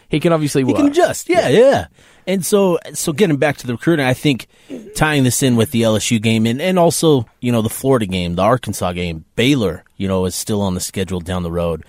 [0.09, 0.77] he can obviously He work.
[0.77, 1.29] can adjust.
[1.29, 1.87] Yeah, yeah.
[2.29, 4.49] And so, so getting back to the recruiting, I think
[4.95, 8.35] tying this in with the LSU game and, and also, you know, the Florida game,
[8.35, 11.85] the Arkansas game, Baylor, you know, is still on the schedule down the road.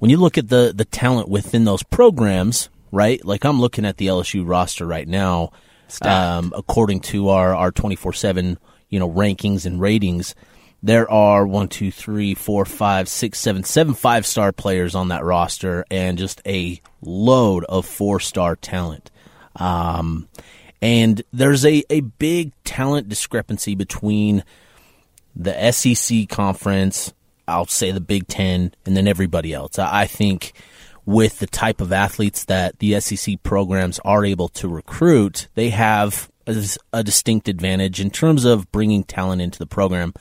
[0.00, 3.24] When you look at the, the talent within those programs, right?
[3.24, 5.52] Like I'm looking at the LSU roster right now,
[6.02, 8.58] um, according to our, our 24-7,
[8.90, 10.34] you know, rankings and ratings.
[10.82, 15.24] There are one, two, three, four, five, six, seven, seven five star players on that
[15.24, 19.10] roster and just a load of four star talent.
[19.56, 20.28] Um,
[20.82, 24.44] and there's a, a big talent discrepancy between
[25.34, 27.12] the SEC conference,
[27.48, 29.78] I'll say the Big Ten, and then everybody else.
[29.78, 30.52] I think
[31.06, 36.30] with the type of athletes that the SEC programs are able to recruit, they have
[36.46, 36.62] a,
[36.92, 40.14] a distinct advantage in terms of bringing talent into the program.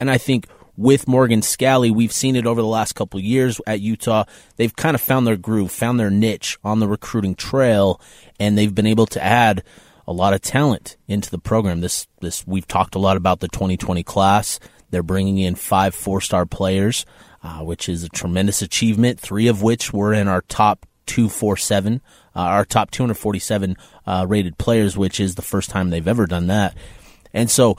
[0.00, 0.46] And I think
[0.78, 4.24] with Morgan Scalley, we've seen it over the last couple years at Utah.
[4.56, 8.00] They've kind of found their groove, found their niche on the recruiting trail,
[8.38, 9.64] and they've been able to add
[10.06, 11.80] a lot of talent into the program.
[11.80, 14.60] This, this, we've talked a lot about the 2020 class.
[14.90, 17.04] They're bringing in five four-star players,
[17.42, 19.18] uh, which is a tremendous achievement.
[19.18, 22.00] Three of which were in our top 247,
[22.36, 26.46] uh, our top 247 uh, rated players, which is the first time they've ever done
[26.46, 26.76] that.
[27.34, 27.76] And so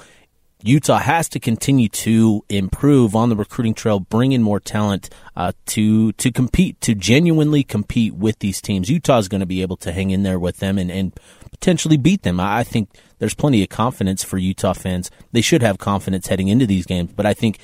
[0.61, 5.53] Utah has to continue to improve on the recruiting trail, bring in more talent uh,
[5.67, 8.89] to to compete, to genuinely compete with these teams.
[8.89, 11.17] Utah is going to be able to hang in there with them and, and
[11.51, 12.41] potentially beat them.
[12.41, 15.09] I I think there's plenty of confidence for Utah fans.
[15.31, 17.59] They should have confidence heading into these games, but I think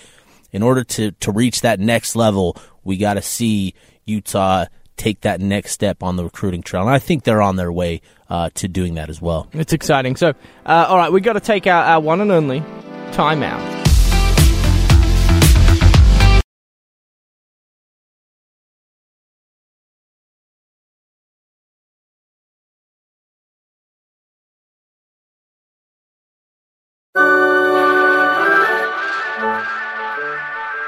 [0.54, 2.56] in order to to reach that next level,
[2.86, 3.74] we got to see
[4.06, 7.72] Utah take that next step on the recruiting trail, and I think they're on their
[7.72, 9.48] way uh, to doing that as well.
[9.54, 10.16] It's exciting.
[10.16, 10.30] So,
[10.66, 12.62] uh, all right, we've got to take our, our one and only
[13.12, 13.85] timeout.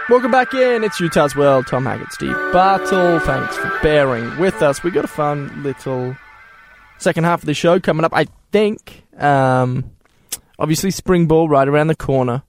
[0.09, 0.85] Welcome back in.
[0.85, 1.67] It's Utah's World.
[1.67, 3.19] Tom Hackett, Steve Bartle.
[3.19, 4.81] Thanks for bearing with us.
[4.81, 6.15] We got a fun little
[6.97, 8.13] second half of the show coming up.
[8.15, 9.91] I think, um,
[10.57, 12.43] obviously, spring ball right around the corner.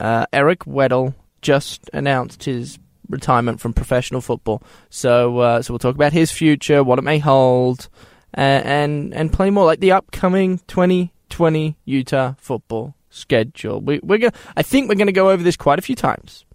[0.00, 2.78] Uh, Eric Weddle just announced his
[3.10, 7.18] retirement from professional football, so uh, so we'll talk about his future, what it may
[7.18, 7.90] hold,
[8.38, 13.82] uh, and and play more like the upcoming 2020 Utah football schedule.
[13.82, 16.45] We, we're gonna, I think we're going to go over this quite a few times,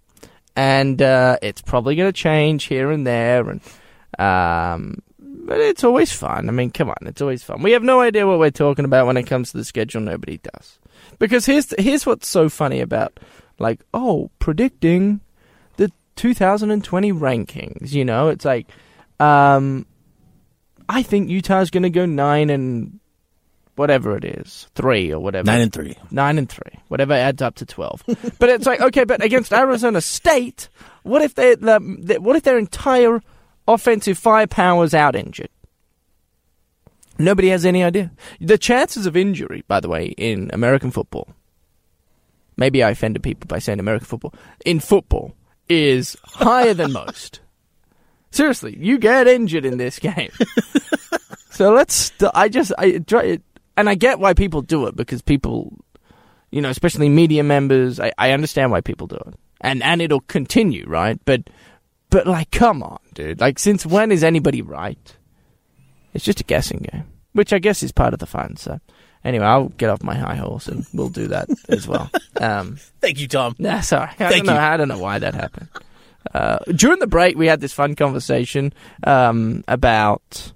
[0.55, 3.61] and uh, it's probably going to change here and there, and
[4.19, 6.47] um, but it's always fun.
[6.47, 7.61] I mean, come on, it's always fun.
[7.61, 10.01] We have no idea what we're talking about when it comes to the schedule.
[10.01, 10.79] Nobody does.
[11.19, 13.19] Because here's here's what's so funny about
[13.59, 15.21] like oh predicting
[15.77, 17.91] the 2020 rankings.
[17.91, 18.67] You know, it's like
[19.19, 19.85] um,
[20.89, 23.00] I think Utah's going to go nine and
[23.81, 25.97] whatever it is, three or whatever, Nine and three.
[26.11, 28.03] nine and three, whatever adds up to twelve.
[28.39, 30.69] but it's like okay, but against Arizona State,
[31.03, 33.21] what if they um, the, the, what if their entire
[33.67, 35.49] offensive firepower is out injured?
[37.19, 38.11] Nobody has any idea.
[38.39, 41.27] The chances of injury, by the way, in American football.
[42.57, 44.33] Maybe I offended people by saying American football.
[44.65, 45.33] In football,
[45.69, 47.39] is higher than most.
[48.31, 50.31] Seriously, you get injured in this game.
[51.49, 51.93] so let's.
[51.93, 53.41] St- I just I it,
[53.77, 55.77] and I get why people do it because people,
[56.51, 57.99] you know, especially media members.
[57.99, 61.19] I, I understand why people do it, and and it'll continue, right?
[61.25, 61.49] But
[62.09, 63.39] but like, come on, dude.
[63.39, 65.15] Like, since when is anybody right?
[66.13, 68.57] It's just a guessing game, which I guess is part of the fun.
[68.57, 68.79] So
[69.23, 72.11] anyway, I'll get off my high horse and we'll do that as well.
[72.39, 73.55] Um, Thank you, Tom.
[73.59, 74.09] Nah, sorry.
[74.09, 74.53] I Thank don't know.
[74.53, 74.59] you.
[74.59, 75.69] I don't know why that happened.
[76.33, 78.73] Uh, during the break, we had this fun conversation
[79.05, 80.51] um, about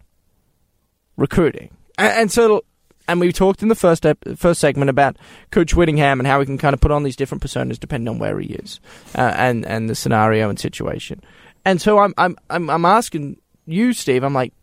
[1.17, 2.63] recruiting, and, and so
[3.07, 5.17] and we talked in the first ep- first segment about
[5.51, 8.19] Coach Whittingham and how we can kind of put on these different personas depending on
[8.19, 8.79] where he is
[9.15, 11.21] uh, and and the scenario and situation.
[11.63, 14.23] And so I'm I'm I'm, I'm asking you, Steve.
[14.23, 14.53] I'm like,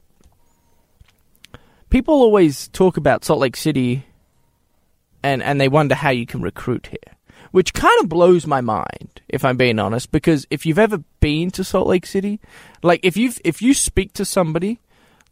[1.91, 4.07] people always talk about Salt Lake City,
[5.23, 7.17] and and they wonder how you can recruit here
[7.53, 11.51] which kind of blows my mind if I'm being honest because if you've ever been
[11.53, 12.41] to Salt Lake City
[12.83, 14.81] like if you if you speak to somebody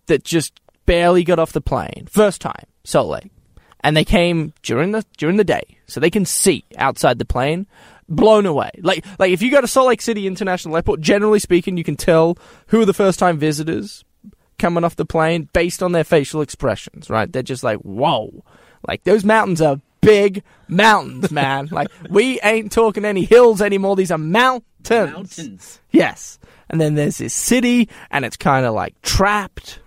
[0.07, 3.31] that just barely got off the plane first time Salt Lake
[3.81, 7.67] and they came during the during the day so they can see outside the plane
[8.09, 11.77] blown away like like if you go to Salt Lake City International Airport generally speaking
[11.77, 12.37] you can tell
[12.69, 14.05] who are the first time visitors
[14.59, 18.45] coming off the plane based on their facial expressions right they're just like whoa
[18.87, 21.69] like those mountains are big mountains, man.
[21.71, 23.97] like we ain't talking any hills anymore.
[23.97, 24.65] These are mountains.
[24.89, 25.81] Mountains.
[25.91, 26.39] Yes.
[26.69, 29.81] And then there's this city, and it's kind of like trapped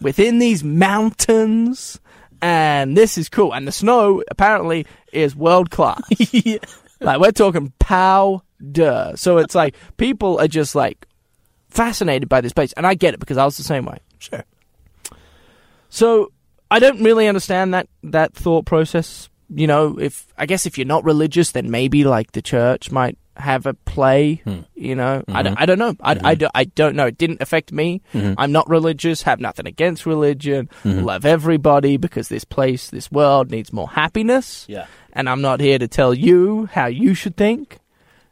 [0.00, 2.00] within these mountains.
[2.40, 3.52] And this is cool.
[3.52, 6.00] And the snow apparently is world class.
[7.00, 9.12] Like we're talking powder.
[9.14, 11.06] So it's like people are just like
[11.70, 13.98] fascinated by this place, and I get it because I was the same way.
[14.18, 14.44] Sure.
[15.88, 16.32] So
[16.70, 19.28] I don't really understand that that thought process.
[19.48, 23.16] You know, if I guess if you're not religious, then maybe like the church might
[23.38, 24.42] have a play.
[24.44, 24.60] Hmm.
[24.74, 25.62] You know, I, don't, mm-hmm.
[25.62, 25.94] I don't know.
[26.00, 26.34] I, I, mm-hmm.
[26.34, 27.06] don't, I don't know.
[27.06, 28.02] It didn't affect me.
[28.14, 28.34] Mm-hmm.
[28.38, 29.22] I'm not religious.
[29.22, 30.68] Have nothing against religion.
[30.84, 34.66] Love everybody because this place, this world needs more happiness.
[34.68, 34.86] Yeah.
[35.12, 37.78] And I'm not here to tell you how you should think.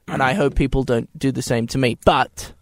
[0.09, 1.99] And I hope people don't do the same to me.
[2.05, 2.53] But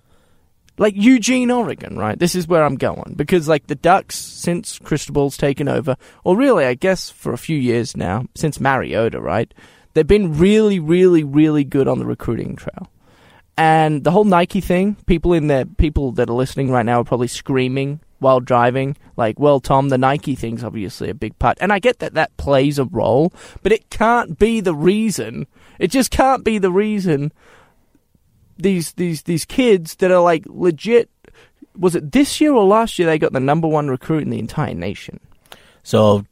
[0.79, 2.19] like Eugene, Oregon, right?
[2.19, 6.65] This is where I'm going because like the Ducks, since Cristobal's taken over, or really,
[6.65, 9.53] I guess for a few years now, since Mariota, right?
[9.95, 12.91] They've been really, really, really good on the recruiting trail.
[13.57, 17.05] And the whole Nike thing, people in there, people that are listening right now are
[17.05, 21.59] probably screaming while driving, like, well, Tom, the Nike thing's obviously a big part.
[21.61, 25.47] And I get that that plays a role, but it can't be the reason.
[25.79, 27.33] It just can't be the reason
[28.57, 31.11] these these these kids that are like legit.
[31.77, 34.39] Was it this year or last year they got the number one recruit in the
[34.39, 35.21] entire nation?
[35.83, 36.25] So,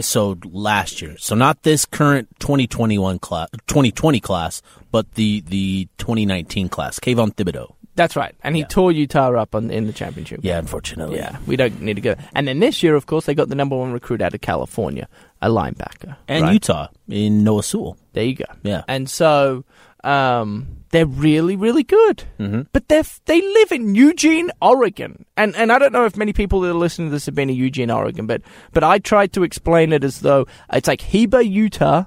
[0.00, 6.68] so last year, so not this current 2021 class, 2020 class, but the the 2019
[6.68, 7.72] class, Kayvon Thibodeaux.
[7.94, 8.66] That's right, and he Yeah.
[8.68, 10.40] tore Utah up on, in the championship.
[10.42, 11.16] Yeah, unfortunately.
[11.16, 12.14] yeah, we don't need to go.
[12.34, 15.08] And then this year, of course, they got the number one recruit out of California,
[15.40, 16.52] a linebacker, And right?
[16.52, 17.96] Utah in Noah Sewell.
[18.12, 18.44] There you go.
[18.62, 18.82] Yeah.
[18.86, 19.64] And so
[20.06, 22.24] um, they're really, really good.
[22.38, 22.62] Mm-hmm.
[22.72, 26.60] But they they live in Eugene, Oregon, and and I don't know if many people
[26.60, 28.42] that are listening to this have been to Eugene, Oregon, but
[28.72, 32.04] but I tried to explain it as though it's like Heber, Utah,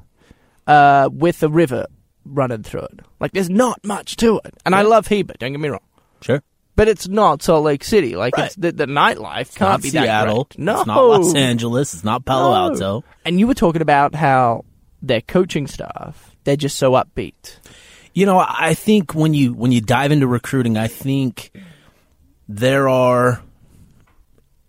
[0.66, 1.86] uh, with a river
[2.26, 3.00] running through it.
[3.20, 5.34] Like there's not much to it, and I love Heber.
[5.38, 5.82] Don't get me wrong.
[6.22, 6.42] Sure.
[6.76, 8.16] But it's not Salt Lake City.
[8.16, 8.46] Like Right.
[8.46, 10.46] it's the, the nightlife can't not be Seattle.
[10.46, 10.64] that great.
[10.66, 11.94] No, It's not Los Angeles.
[11.94, 12.56] It's not Palo No.
[12.56, 13.04] Alto.
[13.26, 14.64] And you were talking about how
[15.02, 17.58] their coaching staff they're just so upbeat.
[18.14, 21.52] You know, I think when you when you dive into recruiting, I think
[22.48, 23.42] there are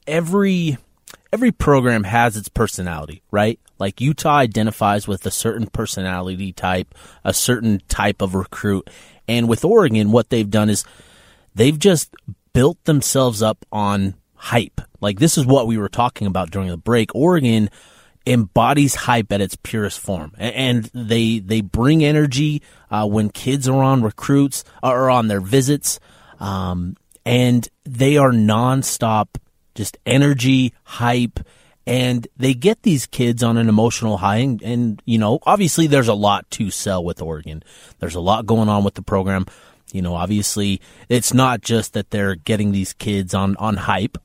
[0.07, 0.77] every
[1.33, 3.59] every program has its personality, right?
[3.79, 8.91] Like Utah identifies with a certain personality type, a certain type of recruit.
[9.27, 10.85] And with Oregon, what they've done is
[11.55, 12.15] they've just
[12.53, 14.81] built themselves up on hype.
[15.01, 17.15] Like this is what we were talking about during the break.
[17.15, 17.71] Oregon
[18.27, 23.83] embodies hype at its purest form, and they they bring energy uh, when kids are
[23.83, 25.99] on recruits or on their visits,
[26.39, 29.29] um, and they are nonstop,
[29.75, 31.41] just energy, hype.
[31.87, 36.09] And they get these kids on an emotional high, and, and you know, obviously, there's
[36.09, 37.65] a lot to sell with Oregon.
[37.99, 39.47] There's a lot going on with the program.
[39.91, 44.19] You know, obviously, it's not just that they're getting these kids on on hype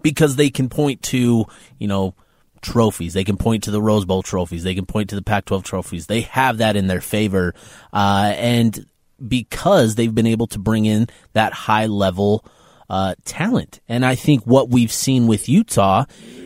[0.00, 1.44] because they can point to,
[1.78, 2.14] you know,
[2.62, 3.12] trophies.
[3.12, 4.62] They can point to the Rose Bowl trophies.
[4.62, 6.06] They can point to the Pac 12 trophies.
[6.06, 7.54] They have that in their favor.
[7.92, 8.86] Uh, and
[9.26, 12.44] because they've been able to bring in that high level
[12.88, 13.80] uh, talent.
[13.88, 16.04] And I think what we've seen with Utah,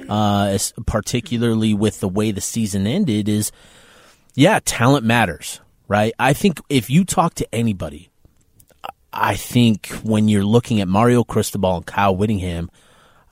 [0.08, 3.50] uh, particularly with the way the season ended, is
[4.34, 6.12] yeah, talent matters, right?
[6.18, 8.10] I think if you talk to anybody,
[9.12, 12.70] I think when you're looking at Mario Cristobal and Kyle Whittingham,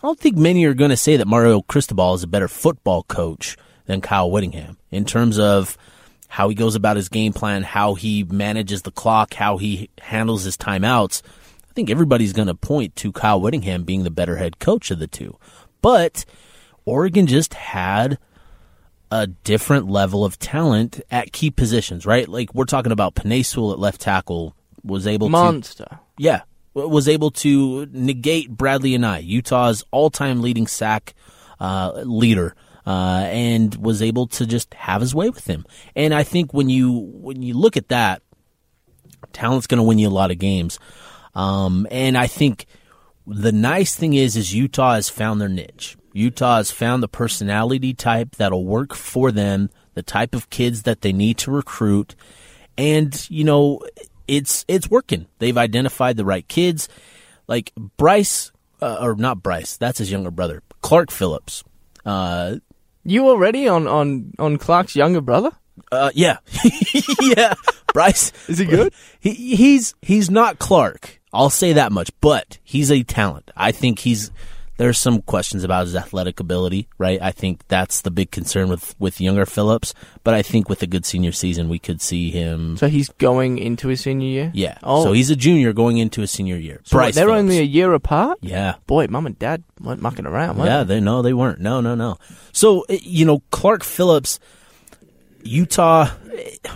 [0.05, 3.05] I don't think many are going to say that Mario Cristobal is a better football
[3.05, 5.79] coach than Kyle Whittingham in terms of
[6.29, 10.45] how he goes about his game plan, how he manages the clock, how he handles
[10.45, 11.23] his timeouts.
[11.25, 14.99] I think everybody's going to point to Kyle Whittingham being the better head coach of
[14.99, 15.39] the two.
[15.81, 16.27] But
[16.85, 18.19] Oregon just had
[19.11, 22.29] a different level of talent at key positions, right?
[22.29, 26.01] Like we're talking about Penei Sewell at left tackle was able to Monster.
[26.19, 26.43] yeah,
[26.75, 31.15] was able to negate Bradlee Anae, Utah's all-time leading sack
[31.61, 32.55] uh, leader,
[32.87, 35.65] uh, and was able to just have his way with him.
[35.97, 38.23] And I think when you when you look at that,
[39.33, 40.79] talent's going to win you a lot of games.
[41.35, 42.67] Um, and I think
[43.27, 45.97] the nice thing is, is Utah has found their niche.
[46.13, 51.01] Utah has found the personality type that'll work for them, the type of kids that
[51.01, 52.15] they need to recruit,
[52.77, 53.81] and you know,
[54.29, 55.27] it's it's working.
[55.39, 56.89] They've identified the right kids,
[57.47, 59.77] like Bryce, uh, or not Bryce.
[59.77, 61.63] That's his younger brother, Clark Phillips.
[62.05, 62.57] Uh,
[63.05, 65.51] You already on on on Clark's younger brother?
[65.91, 66.39] uh, yeah,
[67.21, 67.55] yeah.
[67.93, 68.93] Bryce Is he good?
[69.21, 71.21] He he's he's not Clark.
[71.33, 73.51] I'll say that much, but he's a talent.
[73.57, 74.31] I think he's
[74.77, 77.21] There's some questions about his athletic ability, right?
[77.23, 79.95] I think that's the big concern with with younger Phillips.
[80.25, 82.77] But I think with a good senior season, we could see him.
[82.77, 84.51] So he's going into his senior year.
[84.55, 84.79] Yeah.
[84.83, 85.05] Oh.
[85.05, 86.81] So he's a junior going into his senior year.
[86.85, 87.39] So Bryce they're Phillips.
[87.39, 88.39] only a year apart.
[88.43, 88.75] yeah.
[88.87, 90.57] Boy, mum and dad weren't mucking around.
[90.59, 91.61] weren't Yeah, they no, they weren't.
[91.61, 92.19] No, no, no.
[92.53, 94.41] So eh, you know, Clark Phillips,
[95.43, 96.67] Utah, it,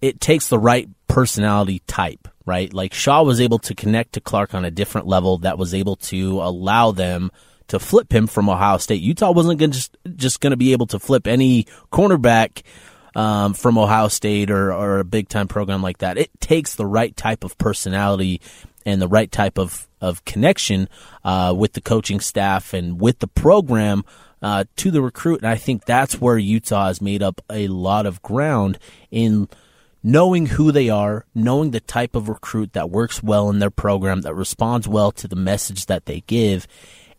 [0.00, 2.72] it takes the right personality type, right?
[2.72, 5.96] Like Shah was able to connect to Clark on a different level that was able
[5.96, 7.30] to allow them
[7.68, 9.00] to flip him from Ohio State.
[9.00, 12.62] Utah wasn't going just just going to be able to flip any cornerback
[13.14, 16.18] um, from Ohio State or, or a big time program like that.
[16.18, 18.40] It takes the right type of personality
[18.84, 20.88] and the right type of of connection
[21.24, 24.04] uh, with the coaching staff and with the program
[24.42, 25.40] uh, to the recruit.
[25.40, 28.78] And I think that's where Utah has made up a lot of ground
[29.10, 29.48] in
[30.02, 34.22] knowing who they are, knowing the type of recruit that works well in their program,
[34.22, 36.66] that responds well to the message that they give.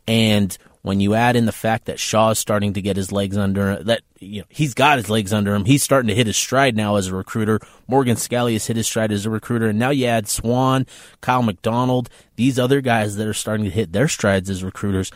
[0.07, 3.37] And when you add in the fact that Shah is starting to get his legs
[3.37, 5.63] under that, you know, he's got his legs under him.
[5.63, 7.61] He's starting to hit his stride now as a recruiter.
[7.87, 10.85] Morgan Scalley has hit his stride as a recruiter, and now you add Swan,
[11.21, 15.09] Kyle McDonald, these other guys that are starting to hit their strides as recruiters.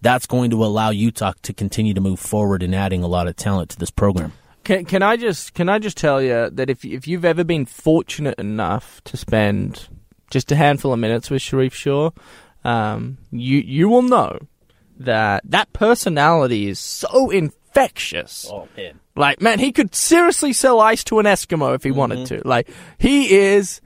[0.00, 3.36] That's going to allow Utah to continue to move forward in adding a lot of
[3.36, 4.32] talent to this program.
[4.68, 7.64] Can can I just can I just tell you that if if you've ever been
[7.64, 9.88] fortunate enough to spend
[10.30, 12.10] just a handful of minutes with Sharrieff Shah,
[12.64, 14.38] um, you you will know
[14.98, 18.46] that that personality is so infectious.
[18.52, 19.00] Oh man.
[19.16, 22.42] Like, man, he could seriously sell ice to an Eskimo if he wanted to.
[22.46, 23.80] Like, he is,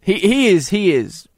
[0.00, 1.28] he he is he is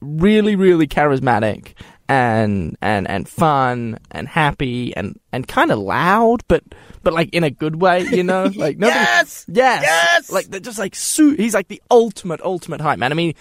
[0.00, 1.74] really really charismatic
[2.10, 6.64] and and and fun and happy and and kind of loud, but
[7.04, 8.44] but like in a good way, you know.
[8.56, 9.46] Like nobody, Yes!
[9.48, 10.32] yes, Yes!
[10.32, 13.12] Like they're just like su- he's like the ultimate ultimate hype man.
[13.12, 13.34] I mean,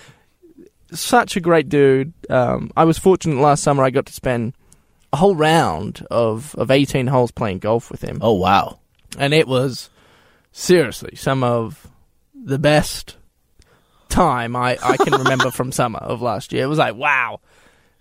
[0.92, 2.14] such a great dude.
[2.30, 3.84] Um, I was fortunate last summer.
[3.84, 4.54] I got to spend
[5.12, 8.80] a whole round of of eighteen holes playing golf with him Oh wow.
[9.18, 9.90] and it was
[10.52, 11.88] seriously some of
[12.36, 13.18] the best
[14.10, 16.64] time I, I can remember from summer of last year.
[16.64, 17.40] It was like wow.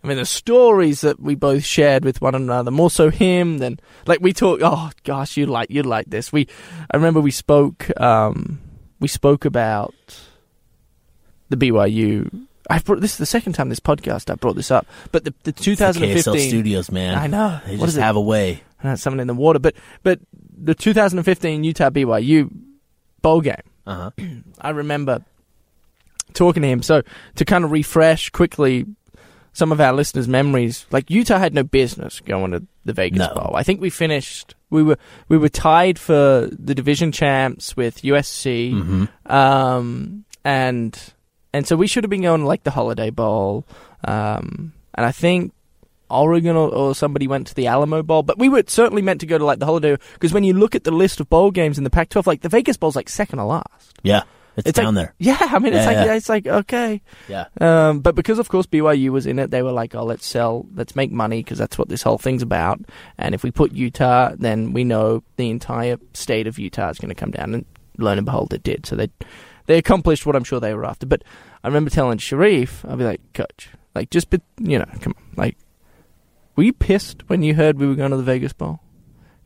[0.09, 3.79] I mean, the stories that we both shared with one another, more so him than
[4.07, 4.61] like we talk.
[4.63, 6.33] Oh gosh, you like you'd like this.
[6.33, 6.49] We,
[6.91, 7.91] I remember we spoke.
[8.01, 8.59] Um,
[9.01, 9.95] we spoke about
[11.51, 12.47] the BYU.
[12.71, 15.35] I brought this is the second time this podcast I brought this up, but the
[15.45, 17.15] the KSL 2015 Studios, man.
[17.19, 17.61] I know.
[17.67, 18.03] They What just it?
[18.03, 18.63] have a way.
[18.83, 19.59] uh, something in the water.
[19.59, 20.21] But but
[20.57, 22.51] the 2015 Utah BYU
[23.21, 24.25] bowl game, Uh huh.
[24.61, 25.23] I remember
[26.33, 26.83] talking to him.
[26.83, 27.03] So
[27.37, 28.87] to kind of refresh quickly
[29.59, 33.35] some of our listeners' memories, like Utah had no business going to the Vegas No.
[33.35, 33.53] Bowl.
[33.57, 34.55] I think we finished.
[34.71, 34.97] We were
[35.29, 39.33] we were tied for the division champs with USC, Mm-hmm.
[39.33, 40.99] um, and
[41.53, 43.67] and so we should have been going to like the Holiday Bowl,
[44.05, 45.53] um, and I think
[46.11, 49.27] Oregon or, or somebody went to the Alamo Bowl, but we were certainly meant to
[49.27, 51.77] go to like the Holiday because when you look at the list of bowl games
[51.79, 53.95] in the Pac-12, like the Vegas Bowl's like second to last.
[54.03, 54.23] Yeah,
[54.59, 55.15] it's, It's down like- there.
[55.19, 56.15] Yeah, I mean it's Yeah, like yeah.
[56.15, 57.47] it's like okay, Yeah.
[57.61, 60.67] um, but because of course BYU was in it, they were like, oh, let's sell,
[60.75, 62.81] let's make money because that's what this whole thing's about.
[63.17, 67.09] And if we put Utah, then we know the entire state of Utah is going
[67.09, 67.55] to come down.
[67.55, 67.65] And
[67.97, 68.85] lo and behold, it did.
[68.87, 69.11] So they
[69.67, 71.07] they accomplished what I'm sure they were after.
[71.07, 71.23] But
[71.65, 75.25] I remember telling Sharrieff, I'll be like, Coach, like just be, you know, come on,
[75.37, 75.57] like,
[76.57, 78.81] were you pissed when you heard we were going to the Vegas Bowl?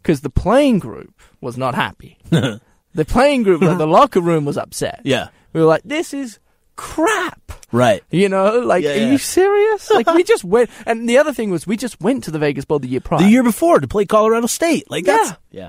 [0.03, 2.19] Because the playing group was not happy.
[2.95, 5.01] the playing group, the locker room was upset.
[5.05, 5.29] Yeah.
[5.53, 6.39] We were like, this is
[6.77, 7.53] crap.
[7.73, 8.03] Right.
[8.11, 9.91] You know, like, Yeah, are you serious?
[9.91, 12.65] Like, we just went, and the other thing was, we just went to the Vegas
[12.65, 13.21] Bowl the year prior.
[13.23, 14.91] The year before to play Colorado State.
[14.91, 15.61] Like that's Yeah.
[15.63, 15.69] yeah.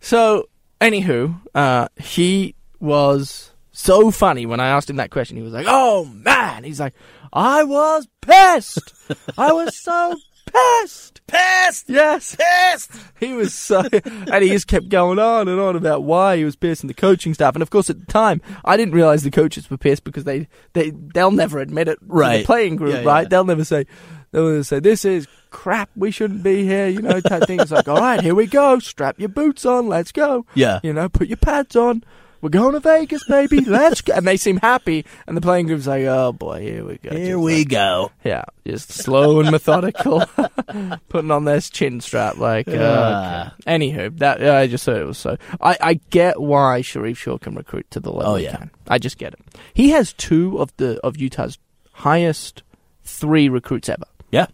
[0.00, 0.48] So,
[0.80, 5.36] anywho, uh, he was so funny when I asked him that question.
[5.36, 6.94] He was like, "Oh man," he's like,
[7.32, 8.92] "I was pissed.
[9.38, 10.16] I was so
[10.52, 11.88] pissed." Pissed.
[11.88, 12.90] Yes, Pissed.
[13.18, 16.56] he was so, and he just kept going on and on about why he was
[16.62, 17.54] and the coaching staff.
[17.54, 20.48] And of course, at the time, I didn't realize the coaches were pissed because they
[20.74, 21.98] they they'll never admit it.
[22.02, 22.38] Right.
[22.38, 23.22] the playing group, Yeah, right?
[23.22, 23.28] yeah.
[23.28, 23.86] They'll never say.
[24.32, 25.90] They'll never say this is crap.
[25.96, 26.88] We shouldn't be here.
[26.88, 27.60] You know, type thing.
[27.60, 28.78] It's like, all right, here we go.
[28.78, 29.88] Strap your boots on.
[29.88, 30.44] Let's go.
[30.54, 30.80] Yeah.
[30.82, 32.02] You know, put your pads on.
[32.42, 33.60] We're going to Vegas, baby.
[33.60, 34.12] Let's go.
[34.14, 35.06] And they seem happy.
[35.26, 37.10] And the playing group's like, oh boy, here we go.
[37.16, 38.10] Here Just we like- go.
[38.24, 40.24] yeah, just slow and methodical,
[41.08, 42.36] putting on their chin strap.
[42.38, 43.54] Like, uh, Ah.
[43.54, 43.78] okay.
[43.78, 45.36] anywho, that I just thought it was so.
[45.60, 48.56] I, I get why Sharrieff Shah can recruit to the level Oh, yeah.
[48.56, 48.70] can.
[48.88, 49.40] I just get it.
[49.72, 51.58] He has two of the of Utah's
[51.92, 52.62] highest
[53.04, 54.04] three recruits ever.
[54.30, 54.46] Yeah.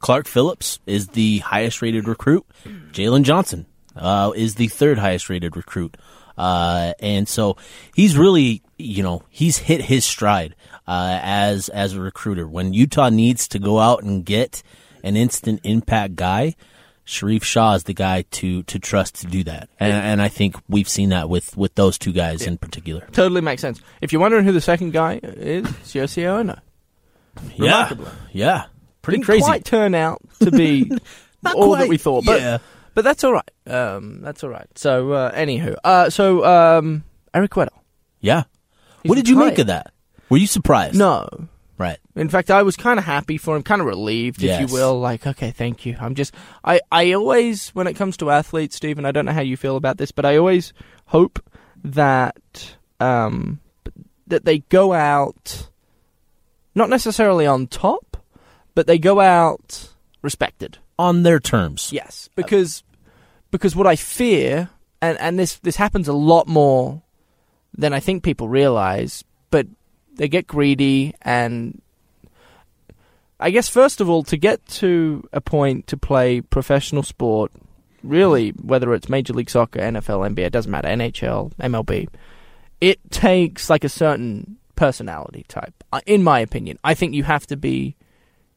[0.00, 2.44] Clark Phillips is the highest rated recruit.
[2.92, 5.96] Jaylon Johnson uh, is the third highest rated recruit.
[6.38, 7.56] Uh, and so
[7.94, 10.54] he's really, you know, he's hit his stride
[10.86, 12.46] uh, as as a recruiter.
[12.46, 14.62] When Utah needs to go out and get
[15.02, 16.54] an instant impact guy,
[17.06, 20.56] Sharrieff Shah is the guy to to trust to do that, and, and I think
[20.68, 23.06] we've seen that with with those two guys in particular.
[23.12, 23.80] Totally makes sense.
[24.00, 26.58] If you're wondering who the second guy is, it's Yossi Ono.
[27.56, 27.92] Yeah,
[28.32, 28.64] yeah,
[29.02, 29.44] pretty Didn't crazy.
[29.44, 30.90] quite turn out to be
[31.42, 32.58] Not all that we thought, but yeah.
[32.98, 33.50] But that's all right.
[33.64, 34.66] Um, that's all right.
[34.74, 37.78] So, uh, anywho, uh, so um, Eric Weddle.
[38.20, 38.42] Yeah.
[39.04, 39.92] He's what did you make of that?
[40.28, 40.96] Were you surprised?
[40.96, 41.46] No,
[41.78, 42.00] Right.
[42.16, 44.98] In fact, I was kind of happy for him, kind of relieved, if you will.
[44.98, 45.96] Like, okay, thank you.
[46.00, 46.34] I'm just,
[46.64, 49.76] I, I always, when it comes to athletes, Stephen, I don't know how you feel
[49.76, 50.72] about this, but I always
[51.06, 51.40] hope
[51.84, 53.60] that, um,
[54.26, 55.68] that they go out,
[56.74, 58.16] not necessarily on top,
[58.74, 60.78] but they go out respected.
[60.98, 61.92] On their terms.
[61.92, 62.82] Yes, because
[63.50, 64.70] because what I fear,
[65.00, 67.02] and and this this happens a lot more
[67.76, 69.66] than I think people realize, but
[70.14, 71.80] they get greedy and.
[73.40, 77.52] I guess first of all, to get to a point to play professional sport,
[78.02, 82.08] really, whether it's Major League Soccer, NFL, NBA, it doesn't matter, NHL, MLB,
[82.80, 85.84] it takes like a certain personality type.
[86.04, 87.94] In my opinion, I think you have to be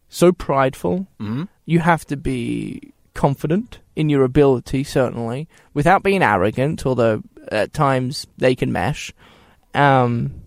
[0.09, 6.85] so prideful hmm you have to be confident in your ability, certainly, without being arrogant,
[6.85, 7.21] although
[7.51, 9.11] at times they can mesh.
[9.73, 10.41] Um,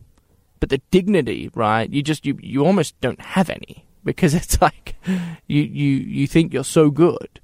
[0.60, 1.88] but the dignity, right?
[1.90, 4.94] You just you you almost don't have any because it's like
[5.46, 7.40] you you you think you're so good.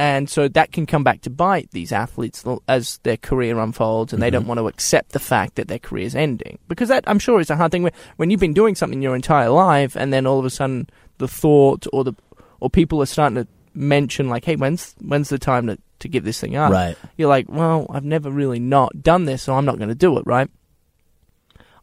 [0.00, 4.22] And so that can come back to bite these athletes as their career unfolds, and
[4.22, 6.60] they don't want to accept the fact that their career is ending.
[6.68, 7.82] Because that, I'm sure, is a hard thing.
[7.82, 10.88] When- When you've been doing something your entire life, and then all of a sudden
[11.18, 12.12] the thought or the
[12.60, 13.48] or people are starting to
[13.78, 16.96] mention like, "Hey, when's when's the time to to give this thing up?" Right.
[17.16, 20.18] You're like, "Well, I've never really not done this, so I'm not going to do
[20.18, 20.50] it." Right?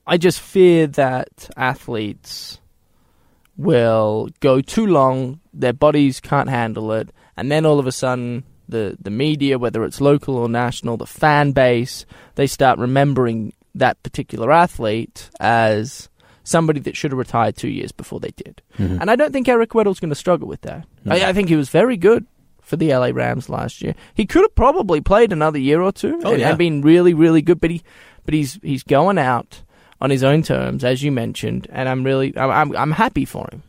[0.07, 2.59] I just fear that athletes
[3.57, 8.43] will go too long, their bodies can't handle it, and then all of a sudden
[8.67, 14.01] the the media, whether it's local or national, the fan base, they start remembering that
[14.03, 16.09] particular athlete as
[16.45, 18.61] somebody that should have retired two years before they did.
[18.79, 19.01] Mhm.
[19.01, 20.85] And I don't think Eric Weddle's going to struggle with that.
[21.03, 21.13] No.
[21.15, 22.25] I, I think he was very good
[22.61, 23.93] for the LA Rams last year.
[24.13, 26.49] He could have probably played another year or two Oh, and, yeah.
[26.49, 27.81] and been really, really good, but he,
[28.23, 29.61] but he's he's going out
[29.99, 33.47] on his own terms, as you mentioned, and I'm really I'm I'm, I'm happy for
[33.51, 33.61] him.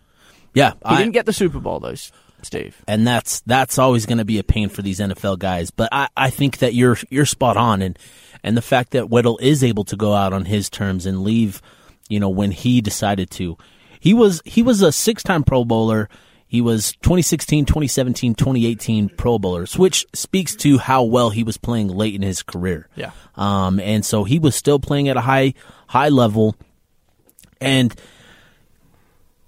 [0.55, 0.73] Yeah.
[0.73, 1.95] He I- didn't get the Super Bowl though,
[2.43, 2.83] Steve.
[2.89, 5.71] and that's that's always going to be a pain for these NFL guys.
[5.71, 7.99] But I, I think that you're you're spot on, and
[8.43, 11.61] and the fact that Weddle is able to go out on his terms and leave,
[12.09, 13.57] you know, when he decided to,
[14.01, 16.09] he was he was a six time Pro Bowler.
[16.49, 21.89] He was 2016, 2017, 2018 Pro Bowlers, which speaks to how well he was playing
[21.89, 22.89] late in his career.
[22.95, 23.11] Yeah.
[23.35, 25.55] Um, and so he was still playing at a high
[25.89, 26.55] high level,
[27.61, 27.95] and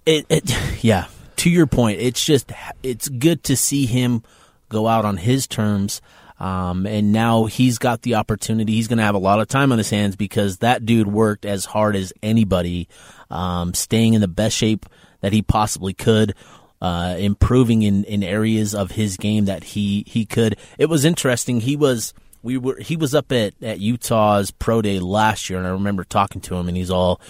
[0.06, 1.06] it, it yeah
[1.36, 2.50] to your point it's just
[2.82, 4.24] it's good to see him
[4.68, 6.00] go out on his terms
[6.38, 8.74] um, and now he's got the opportunity.
[8.74, 11.44] He's going to have a lot of time on his hands because that dude worked
[11.44, 12.88] as hard as anybody
[13.30, 14.86] um, staying in the best shape
[15.20, 16.34] that he possibly could
[16.80, 20.56] uh, improving in, in areas of his game that he, he could.
[20.78, 21.60] It was interesting.
[21.60, 25.66] He was we were he was up at, at Utah's pro day last year and
[25.66, 27.20] I remember talking to him and he's all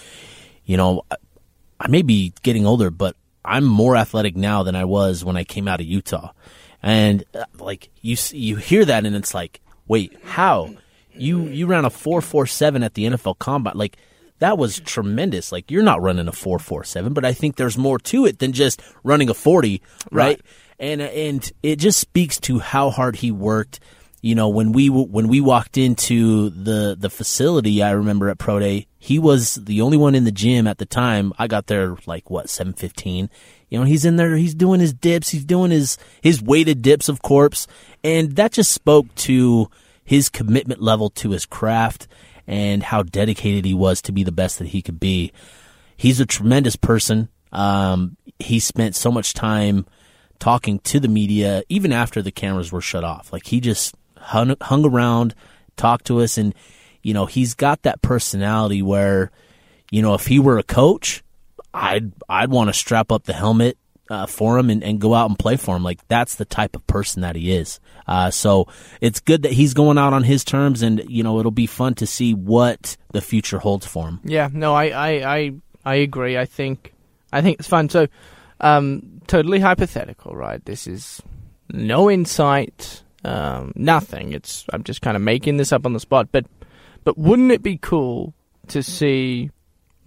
[0.65, 1.01] you know
[1.79, 5.43] I may be getting older, but I'm more athletic now than I was when I
[5.43, 6.31] came out of Utah.
[6.81, 10.73] And uh, like you, you hear that, and it's like, wait, how?
[11.13, 13.97] You you ran a four four seven at the NFL Combine, like
[14.39, 15.51] that was tremendous.
[15.51, 18.39] Like you're not running a four four seven, but I think there's more to it
[18.39, 20.37] than just running a forty, right?
[20.37, 20.41] Right.
[20.79, 23.79] And and it just speaks to how hard he worked.
[24.21, 28.59] You know, when we when we walked into the the facility, I remember at Pro
[28.59, 31.33] Day, he was the only one in the gym at the time.
[31.37, 33.29] I got there like what seven fifteen.
[33.69, 37.07] You know, he's in there, he's doing his dips, he's doing his his weighted dips
[37.09, 37.67] of corpse,
[38.03, 39.69] and that just spoke to
[40.03, 42.07] his commitment level to his craft
[42.47, 45.31] and how dedicated he was to be the best that he could be.
[45.95, 47.29] He's a tremendous person.
[47.51, 49.85] Um, he spent so much time
[50.39, 53.31] talking to the media, even after the cameras were shut off.
[53.31, 55.35] Like he just hung, hung around,
[55.77, 56.55] talked to us, and
[57.03, 59.29] you know he's got that personality where,
[59.91, 61.23] you know, if he were a coach,
[61.73, 63.77] I'd I'd want to strap up the helmet
[64.09, 65.83] uh, for him and, and go out and play for him.
[65.83, 67.79] Like that's the type of person that he is.
[68.07, 68.67] Uh, so
[69.01, 71.95] it's good that he's going out on his terms, and you know it'll be fun
[71.95, 74.19] to see what the future holds for him.
[74.23, 75.51] Yeah, no, I, I, I,
[75.85, 76.37] I agree.
[76.37, 76.93] I think,
[77.31, 77.89] I think it's fun.
[77.89, 78.07] So,
[78.59, 80.63] um, totally hypothetical, right?
[80.65, 81.21] This is
[81.71, 84.33] no insight, um, nothing.
[84.33, 86.29] It's I'm just kind of making this up on the spot.
[86.31, 86.47] But,
[87.03, 88.33] but wouldn't it be cool
[88.69, 89.51] to see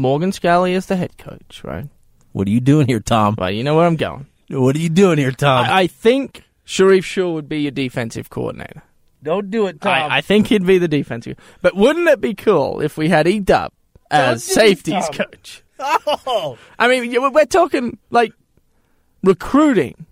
[0.02, 1.88] Morgan Scalley as the head coach, right?
[2.32, 3.36] What are you doing here, Tom?
[3.38, 4.26] Well, you know where I'm going.
[4.50, 5.64] What are you doing here, Tom?
[5.66, 8.82] I, I think Sharrieff Shah would be your defensive coordinator.
[9.22, 11.36] Don't do it, I, I think he'd be the defensive.
[11.62, 13.72] But wouldn't it be cool if we had E Dub
[14.10, 15.14] as Don't it, safeties Tom.
[15.14, 15.62] coach?
[15.78, 18.32] oh, I mean, you- we're talking like
[19.22, 20.06] recruiting,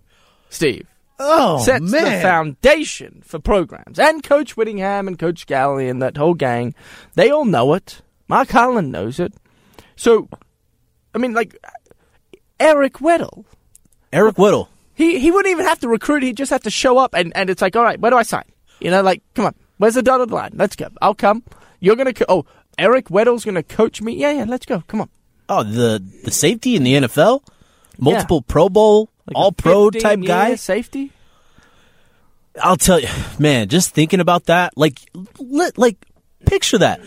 [0.49, 0.87] Steve.
[1.19, 2.03] oh Sets man.
[2.05, 3.99] the foundation for programs.
[3.99, 6.73] And Coach Whittingham and Coach Galley and that whole gang,
[7.15, 8.01] they all know it.
[8.27, 9.33] Mark Harlan knows it.
[9.95, 10.29] So,
[11.13, 11.57] I mean, like,
[12.59, 13.45] Eric Weddle,
[14.13, 14.69] Eric Whittle.
[14.93, 16.23] he, he wouldn't even have to recruit.
[16.23, 18.23] He'd just have to show up, and, and it's like, all right, where do I
[18.23, 18.45] sign?
[18.79, 20.51] You know, like, come on, where's the dotted line?
[20.55, 20.87] Let's go.
[21.01, 21.43] I'll come.
[21.79, 22.45] You're going to, co- oh,
[22.77, 24.13] Eric Weddle's going to coach me?
[24.13, 24.83] Yeah, yeah, let's go.
[24.87, 25.09] Come on.
[25.49, 27.41] Oh, the the safety in the NFL,
[27.99, 30.55] multiple Pro Bowl, Like All Pro type guy.
[30.55, 31.11] Safety?
[32.61, 33.07] I'll tell you,
[33.39, 33.67] man.
[33.69, 34.99] Just thinking about that, like,
[35.39, 35.97] li- like,
[36.45, 37.01] picture that.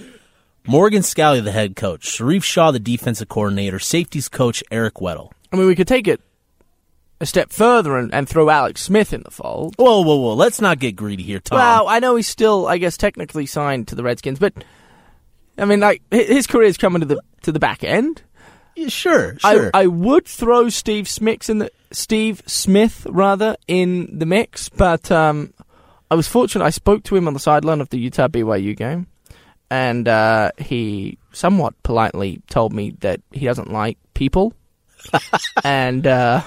[0.66, 5.30] Morgan Scalley, the head coach, Sharrieff Shah, the defensive coordinator, safeties coach Eric Weddle.
[5.52, 6.20] I mean, we could take it
[7.20, 9.74] a step further and, and throw Alex Smith in the fold.
[9.76, 10.34] Whoa, whoa, whoa!
[10.34, 11.58] Let's not get greedy here, Tom.
[11.58, 14.52] Well, I know he's still, I guess, technically signed to the Redskins, but
[15.58, 18.22] I mean, like hi- his career's coming to the to the back end.
[18.74, 19.70] Yeah, sure, sure.
[19.72, 25.12] I, I would throw Steve Smith in the Steve Smith rather in the mix, but
[25.12, 25.54] um,
[26.10, 26.64] I was fortunate.
[26.64, 29.06] I spoke to him on the sideline of the Utah BYU game,
[29.70, 34.54] and uh, he somewhat politely told me that he doesn't like people,
[35.64, 36.06] and.
[36.06, 36.42] Uh,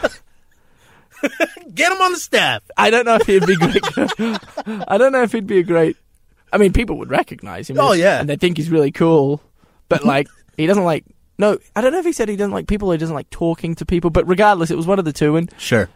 [1.73, 2.61] get him on the staff.
[2.77, 3.83] I don't know if he'd be great.
[4.87, 5.97] I don't know if he'd be a great.
[6.53, 7.77] I mean, people would recognize him.
[7.79, 8.19] Oh, yeah.
[8.19, 9.41] and they think he's really cool.
[9.89, 11.05] But like, he doesn't like.
[11.39, 13.29] No, I don't know if he said he doesn't like people or he doesn't like
[13.29, 14.09] talking to people.
[14.09, 15.35] But regardless, it was one of the two.
[15.37, 15.89] And Sure.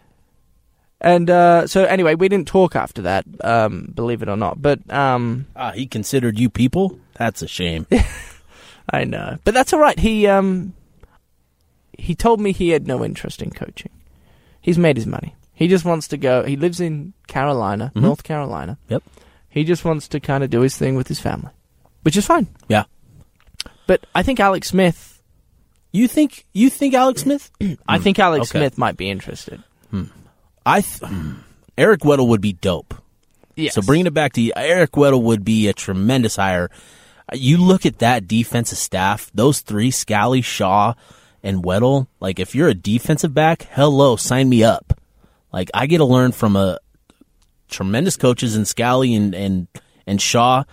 [1.00, 3.24] and uh, so anyway, we didn't talk after that.
[3.42, 4.60] Um, believe it or not.
[4.60, 6.98] But um, Ah, he considered you people.
[7.14, 7.86] That's a shame.
[8.90, 9.38] I know.
[9.44, 9.98] But that's all right.
[9.98, 10.74] He um,
[11.96, 13.90] he told me he had no interest in coaching.
[14.60, 15.34] He's made his money.
[15.54, 16.42] He just wants to go.
[16.44, 18.02] He lives in Carolina, Mhm.
[18.02, 18.78] North Carolina.
[18.88, 19.02] Yep.
[19.48, 21.50] He just wants to kind of do his thing with his family,
[22.02, 22.48] which is fine.
[22.68, 22.84] Yeah.
[23.86, 25.22] But I think Alex Smith.
[25.92, 27.50] You think you think Alex Smith?
[27.88, 28.60] I think Alex okay.
[28.60, 29.62] Smith might be interested.
[30.64, 31.02] I th-
[31.76, 32.94] Eric Weddle would be dope.
[33.56, 33.74] Yes.
[33.74, 36.70] So bringing it back to you, Eric Weddle would be a tremendous hire.
[37.32, 40.94] You look at that defensive staff; those three, Scalley, Shah,
[41.42, 42.06] and Weddle.
[42.20, 44.98] Like, if you're a defensive back, hello, sign me up.
[45.52, 46.78] Like, I get to learn from a
[47.68, 49.66] tremendous coaches in Scalley and and
[50.06, 50.64] and Shah.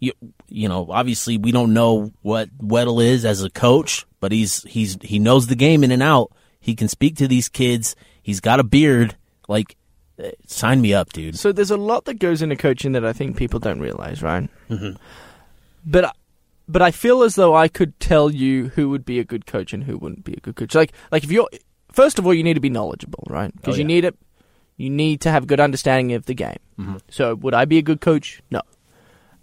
[0.00, 0.12] You
[0.48, 4.96] you know, obviously we don't know what Weddle is as a coach, but he's he's
[5.02, 6.32] he knows the game in and out.
[6.60, 7.94] He can speak to these kids.
[8.22, 9.16] He's got a beard.
[9.46, 9.76] Like,
[10.18, 11.38] eh, sign me up, dude.
[11.38, 14.48] So there's a lot that goes into coaching that I think people don't realize, right?
[14.68, 14.96] Mm-hmm.
[15.84, 16.12] But I-
[16.70, 19.72] but I feel as though I could tell you who would be a good coach
[19.72, 20.74] and who wouldn't be a good coach.
[20.74, 21.48] Like like if you're
[21.92, 23.50] first of all, you need to be knowledgeable, right?
[23.56, 24.14] Because Oh, you need it.
[24.76, 26.58] You need to have a good understanding of the game.
[26.78, 26.96] Mm-hmm.
[27.10, 28.42] So would I be a good coach?
[28.50, 28.60] No.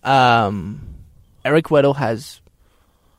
[0.04, 0.82] Um,
[1.44, 2.42] Eric Weddle has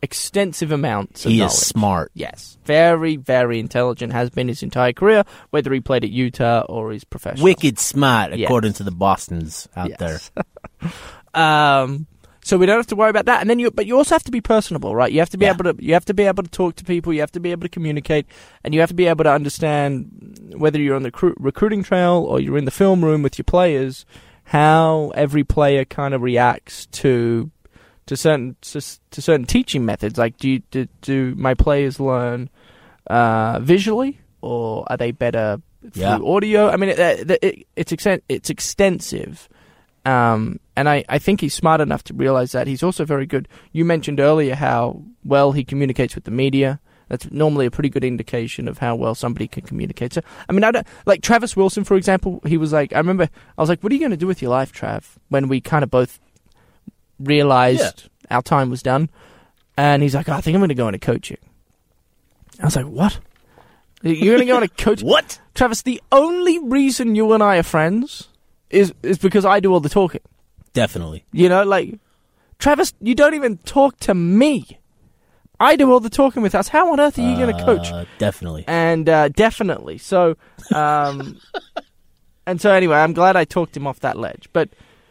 [0.02, 1.52] extensive amounts of He knowledge.
[1.54, 2.12] is smart.
[2.14, 4.12] Yes, very, very intelligent.
[4.12, 7.44] Has been his entire career, whether he played at Utah or he's professional.
[7.44, 8.46] Wicked smart, Yes.
[8.46, 10.30] according to the Boston's out Yes.
[10.30, 10.44] there.
[11.34, 12.06] Um,
[12.46, 13.40] so we don't have to worry about that.
[13.40, 15.10] And then you, but you also have to be personable, right?
[15.10, 15.54] You have to be Yeah.
[15.54, 17.12] able to, you have to be able to talk to people.
[17.12, 18.26] You have to be able to communicate,
[18.62, 22.24] and you have to be able to understand whether you're on the cru- recruiting trail
[22.28, 24.06] or you're in the film room with your players,
[24.44, 27.50] how every player kind of reacts to
[28.06, 28.80] to certain to,
[29.10, 30.16] to certain teaching methods.
[30.16, 32.48] Like, do you, do, do my players learn
[33.08, 35.60] uh, visually, or are they better
[35.92, 36.18] through Yeah.
[36.22, 36.70] audio?
[36.70, 39.48] I mean, it, it, it, it's exten- it's extensive.
[40.04, 42.66] Um, and I, I think he's smart enough to realize that.
[42.66, 43.48] He's also very good.
[43.72, 46.80] You mentioned earlier how well he communicates with the media.
[47.08, 50.12] That's normally a pretty good indication of how well somebody can communicate.
[50.12, 53.28] So, I mean, I don't, like Travis Wilson, for example, he was like, I remember,
[53.56, 55.04] I was like, what are you going to do with your life, Trav?
[55.28, 56.18] When we kind of both
[57.20, 59.08] realized our time was done.
[59.76, 61.38] And he's like, oh, I think I'm going to go into coaching.
[62.60, 63.18] I was like, what?
[64.02, 65.08] You're going to go into coaching?
[65.08, 65.40] What?
[65.54, 68.28] Travis, the only reason you and I are friends
[68.68, 70.22] is is because I do all the talking.
[70.76, 71.24] Definitely.
[71.32, 71.98] You know, like
[72.58, 74.78] Travis, you don't even talk to me.
[75.58, 76.68] I do all the talking with us.
[76.68, 77.90] How on earth are you going to coach?
[77.90, 78.64] Uh, definitely.
[78.68, 79.96] And uh, definitely.
[79.96, 80.36] So,
[80.74, 81.38] um,
[82.46, 84.50] and so anyway, I'm glad I talked him off that ledge.
[84.52, 84.68] But,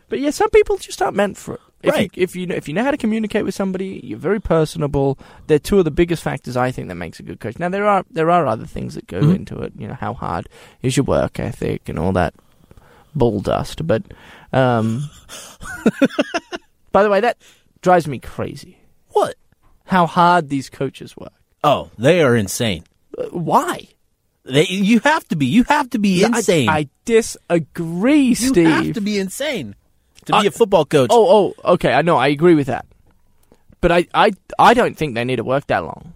[0.07, 1.61] but yeah, some people just aren't meant for it.
[1.81, 2.11] If Right.
[2.15, 5.17] You, if you know, if you know how to communicate with somebody, you're very personable.
[5.47, 7.57] They're two of the biggest factors I think that makes a good coach.
[7.57, 9.35] Now there are there are other things that go Mhm.
[9.35, 9.73] into it.
[9.75, 10.47] You know, how hard
[10.83, 12.35] is your work ethic and all that
[13.15, 13.85] bull dust.
[13.87, 14.03] But,
[14.55, 15.09] um,
[16.91, 17.37] by the way, that
[17.81, 18.77] drives me crazy.
[19.09, 19.35] What?
[19.85, 21.33] How hard these coaches work.
[21.63, 22.83] Oh, they are insane.
[23.17, 23.87] Uh, Why?
[24.43, 25.47] They, you have to be.
[25.47, 26.69] You have to be insane.
[26.69, 28.57] I, disagree, Steve.
[28.57, 29.75] you have to be insane
[30.25, 31.09] to be I- a football coach.
[31.11, 31.93] Oh, oh, okay.
[31.93, 32.17] I know.
[32.17, 32.85] I agree with that.
[33.81, 36.13] But I, I, I don't think they need to work that long.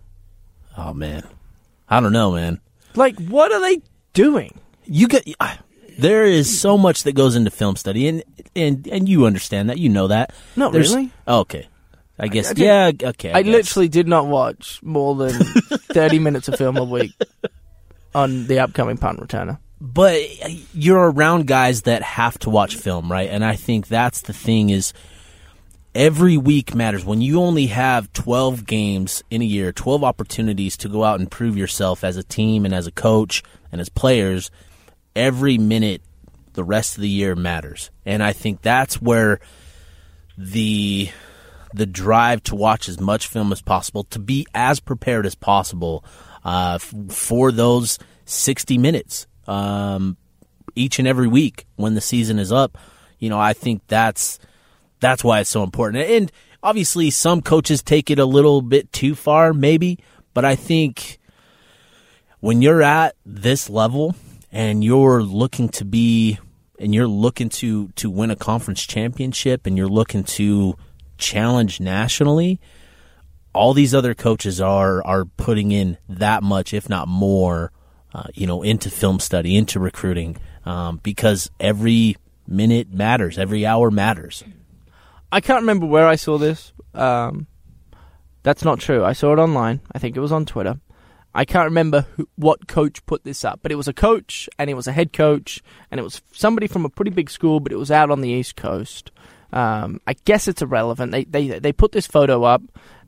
[0.78, 1.24] Oh, man,
[1.90, 2.62] I don't know, man.
[2.96, 3.82] Like, what are they
[4.14, 4.60] doing?
[4.86, 5.28] You get
[6.02, 8.24] there is so much that goes into film study, and
[8.56, 9.78] and and you understand that.
[9.80, 10.34] You know that.
[10.56, 11.12] Not There's- really.
[11.28, 11.68] oh, okay.
[12.22, 12.50] I guess.
[12.52, 12.92] I yeah.
[13.02, 13.32] Okay.
[13.32, 13.52] I, guess.
[13.54, 15.32] literally did not watch more than
[15.94, 17.14] 30 minutes of film a week
[18.14, 19.58] on the upcoming punt returner.
[19.80, 23.30] but uh, you're around guys that have to watch film, right?
[23.30, 24.92] And I think that's the thing is
[25.96, 27.06] every week matters.
[27.06, 31.32] When you only have 12 games in a year, 12 opportunities to go out and
[31.32, 34.52] prove yourself as a team and as a coach and as players,
[35.20, 36.02] every minute
[36.54, 37.92] the rest of the year matters.
[38.06, 39.40] And I think that's where
[40.38, 41.10] the
[41.74, 46.04] the drive to watch as much film as possible, to be as prepared as possible
[46.44, 50.18] uh, f- for those 60 minutes um,
[50.76, 52.76] each and every week when the season is up.
[53.20, 54.40] You know, I think that's
[55.00, 56.10] that's why it's so important.
[56.10, 56.32] And
[56.64, 60.00] obviously, some coaches take it a little bit too far, maybe,
[60.34, 61.20] but I think
[62.40, 64.16] when you're at this level
[64.52, 66.40] and you're looking to be
[66.80, 70.76] and you're looking to to win a conference championship and you're looking to
[71.18, 72.60] challenge nationally
[73.54, 77.72] all these other coaches are are putting in that much if not more
[78.14, 82.16] uh, you know into film study into recruiting um, because every
[82.48, 84.44] minute matters every hour matters
[85.32, 86.74] I can't remember where I saw this.
[86.94, 87.48] Um,
[88.44, 89.04] that's not true.
[89.04, 89.82] I saw it online.
[89.92, 90.80] I think it was on Twitter.
[91.34, 94.70] I can't remember who, what coach put this up, but it was a coach and
[94.70, 95.62] it was a head coach
[95.92, 98.30] and it was somebody from a pretty big school, but it was out on the
[98.30, 99.12] East Coast.
[99.54, 101.12] Um, I guess it's irrelevant.
[101.12, 102.62] They they they put this photo up,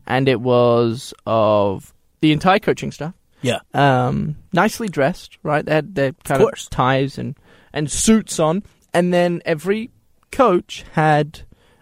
[0.08, 5.38] and it was of the entire coaching staff, yeah um, nicely dressed.
[5.44, 6.68] Right, they had their kind of, course.
[6.70, 7.36] ties and
[7.74, 8.64] and suits on,
[8.94, 9.92] and then every
[10.32, 11.42] coach had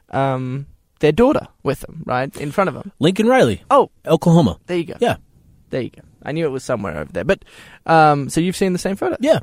[0.10, 0.66] um,
[1.00, 2.92] their daughter with them, right in front of them.
[3.00, 4.96] lincoln riley Oh, oklahoma there you go.
[5.00, 5.18] yeah
[5.70, 6.02] There you go.
[6.24, 7.24] I knew it was somewhere over there.
[7.26, 7.46] But
[7.86, 9.40] um, so you've seen the same photo, yeah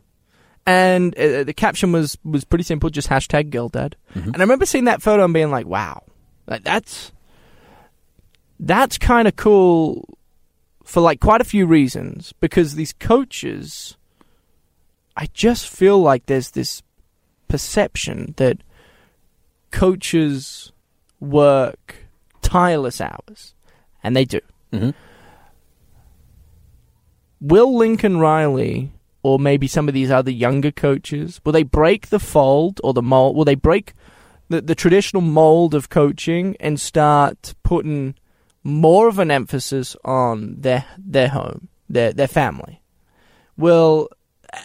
[0.66, 3.96] and uh, the caption was was pretty simple, just hashtag girl dad.
[4.14, 4.26] Mhm.
[4.26, 6.02] And I remember seeing that photo and being like, wow,
[6.46, 7.12] like that's
[8.58, 10.18] that's kind of cool
[10.82, 13.96] for like quite a few reasons because these coaches,
[15.16, 16.82] I just feel like there's this
[17.48, 18.58] perception that
[19.70, 20.72] coaches
[21.20, 21.96] work
[22.42, 23.54] tireless hours,
[24.02, 24.40] and they do.
[24.72, 24.90] hmm
[27.40, 32.20] will Lincoln Riley or maybe some of these other younger coaches will they break the
[32.20, 33.36] fold or the mold?
[33.36, 33.94] Will they break
[34.48, 38.14] the the traditional mold of coaching and start putting
[38.62, 42.82] more of an emphasis on their their home, their their family?
[43.56, 44.08] Will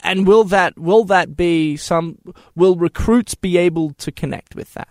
[0.04, 2.18] and will that will that be some
[2.56, 4.90] will recruits be able to connect with that?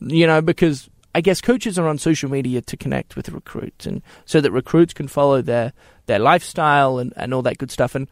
[0.00, 4.02] You know, because I guess coaches are on social media to connect with recruits and
[4.26, 5.72] so that recruits can follow their
[6.04, 7.94] their lifestyle and, and all that good stuff.
[7.94, 8.06] And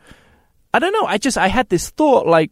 [0.72, 2.50] I don't know, I just I had this thought like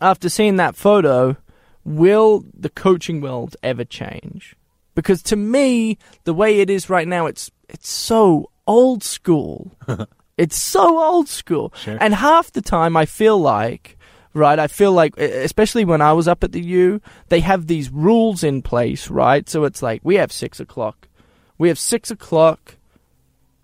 [0.00, 1.36] after seeing that photo,
[1.84, 4.56] will the coaching world ever change?
[4.96, 9.70] Because to me, the way it is right now, it's it's so old school.
[10.36, 11.72] it's so old school.
[11.76, 11.96] Sure.
[12.00, 13.96] And half the time I feel like
[14.34, 14.58] right?
[14.58, 18.44] I feel like, especially when I was up at the U, they have these rules
[18.44, 19.48] in place, right?
[19.48, 21.08] So it's like we have six o'clock,
[21.58, 22.76] we have six o'clock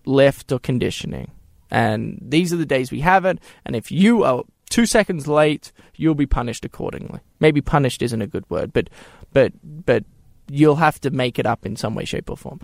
[0.05, 1.31] left or conditioning,
[1.69, 3.39] and these are the days we have it.
[3.65, 7.19] And if you are two seconds late, you'll be punished accordingly.
[7.39, 8.89] Maybe punished isn't a good word, but
[9.33, 10.03] but but
[10.49, 12.59] you'll have to make it up in some way, shape, or form.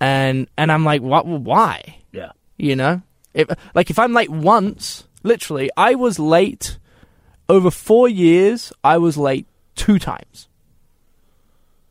[0.00, 1.26] And and I'm like, what?
[1.26, 1.98] Why?
[2.12, 2.32] Yeah.
[2.56, 3.02] You know,
[3.34, 6.78] if like if I'm late once, literally, I was late
[7.50, 8.72] over four years.
[8.84, 10.48] I was late two times.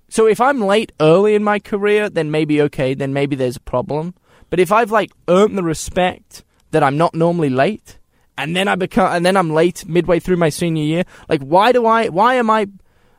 [0.07, 3.62] So if I'm late early in my career, then maybe okay, then maybe there's a
[3.62, 4.16] problem.
[4.49, 7.99] But if I've like earned the respect that I'm not normally late,
[8.38, 11.74] and then I become, and then I'm late midway through my senior year, like why
[11.74, 12.07] do I?
[12.07, 12.68] Why am I?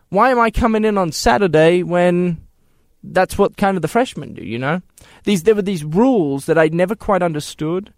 [0.08, 2.44] Why am I coming in on Saturday when
[3.04, 4.42] that's what kind of the freshmen do?
[4.42, 4.82] You know,
[5.24, 7.92] these there were these rules that I never quite understood,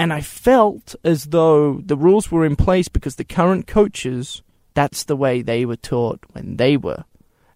[0.00, 4.42] and I felt as though the rules were in place because the current coaches
[4.74, 7.04] that's the way they were taught when they were.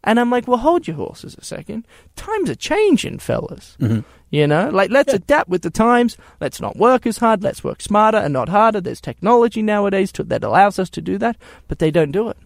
[0.06, 1.86] And I'm like, well, hold your horses a second.
[2.16, 3.76] Times are changing, fellas.
[3.80, 5.20] hmm You know, like let's Yeah.
[5.22, 6.16] adapt with the times.
[6.40, 7.42] Let's not work as hard.
[7.42, 8.80] Let's work smarter and not harder.
[8.82, 11.36] There's technology nowadays to, that allows us to do that,
[11.68, 12.36] but they don't do it.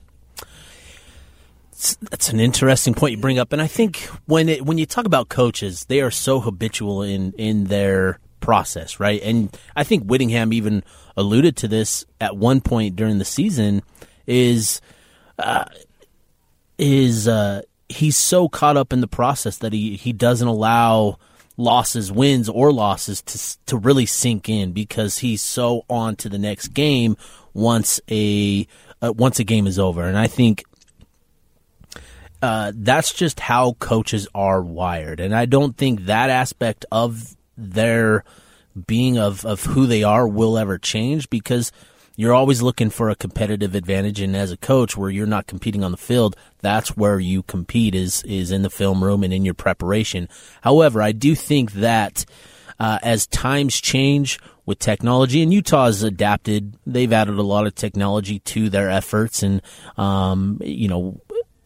[1.72, 3.96] It's- That's an interesting point you bring up, and I think
[4.26, 9.00] when it when you talk about coaches, they are so habitual in in their process,
[9.00, 9.20] right?
[9.22, 10.82] And I think Whittingham even
[11.16, 13.82] alluded to this at one point during the season.
[14.26, 14.80] Is
[15.38, 15.64] uh,
[16.76, 21.18] is uh, he's so caught up in the process that he he doesn't allow
[21.56, 26.38] losses, wins or losses to to really sink in because he's so on to the
[26.38, 27.16] next game
[27.54, 28.66] once a
[29.02, 30.02] uh, once a game is over.
[30.02, 30.64] And I think
[32.40, 35.20] uh, that's just how coaches are wired.
[35.20, 38.24] And I don't think that aspect of their
[38.86, 41.72] being of, of who they are will ever change because
[42.16, 44.20] you're always looking for a competitive advantage.
[44.20, 47.94] And as a coach, where you're not competing on the field, that's where you compete
[47.94, 50.28] is, is in the film room and in your preparation.
[50.62, 52.24] However, I do think that
[52.80, 57.74] uh, as times change with technology, and Utah has adapted, they've added a lot of
[57.74, 59.62] technology to their efforts and,
[59.96, 61.20] um, you know,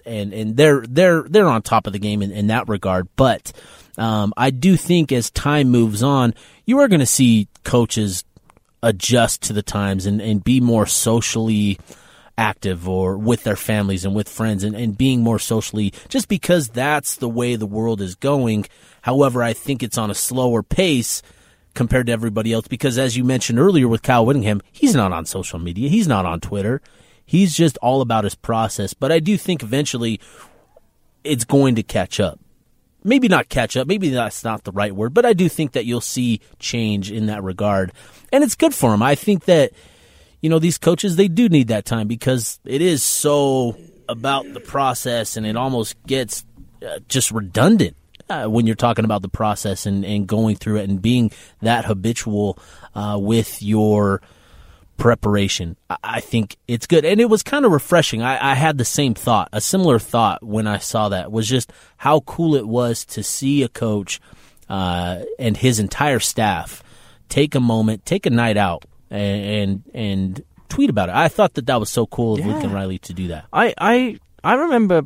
[0.05, 3.09] and and they're they're they're on top of the game in, in that regard.
[3.15, 3.53] But
[3.99, 6.35] um, I do think as time moves on,
[6.65, 8.25] you are going to see coaches
[8.83, 11.79] adjust to the times and, and be more socially
[12.39, 16.69] active or with their families and with friends and, and being more socially just because
[16.69, 18.65] that's the way the world is going.
[19.03, 21.23] However, I think it's on a slower pace
[21.75, 25.27] compared to everybody else because as you mentioned earlier with Kyle Whittingham, he's not on
[25.27, 25.89] social media.
[25.89, 26.81] He's not on Twitter.
[27.25, 28.95] He's just all about his process.
[28.95, 30.21] But I do think eventually
[31.25, 32.41] it's going to catch up.
[33.05, 33.87] Maybe not catch up.
[33.87, 37.27] Maybe that's not the right word, but I do think that you'll see change in
[37.27, 37.93] that regard.
[38.33, 39.03] And it's good for him.
[39.03, 39.73] I think that,
[40.41, 43.77] you know, these coaches, they do need that time because it is so
[44.09, 46.45] about the process and it almost gets
[46.87, 47.97] uh, just redundant.
[48.31, 51.31] Uh, when you're talking about the process and, and going through it and being
[51.61, 52.57] that habitual
[52.95, 54.23] uh, with your
[54.97, 55.77] preparation.
[56.03, 57.05] I think it's good.
[57.05, 58.23] And it was kind of refreshing.
[58.23, 61.73] I, I, had the same thought, a similar thought when I saw that was just
[61.97, 64.21] how cool it was to see a coach
[64.69, 66.83] uh, and his entire staff
[67.29, 71.15] take a moment, take a night out and, and, and tweet about it.
[71.15, 72.47] I thought that that was so cool of yeah.
[72.47, 73.47] Lincoln Riley to do that.
[73.53, 75.05] I, I, I remember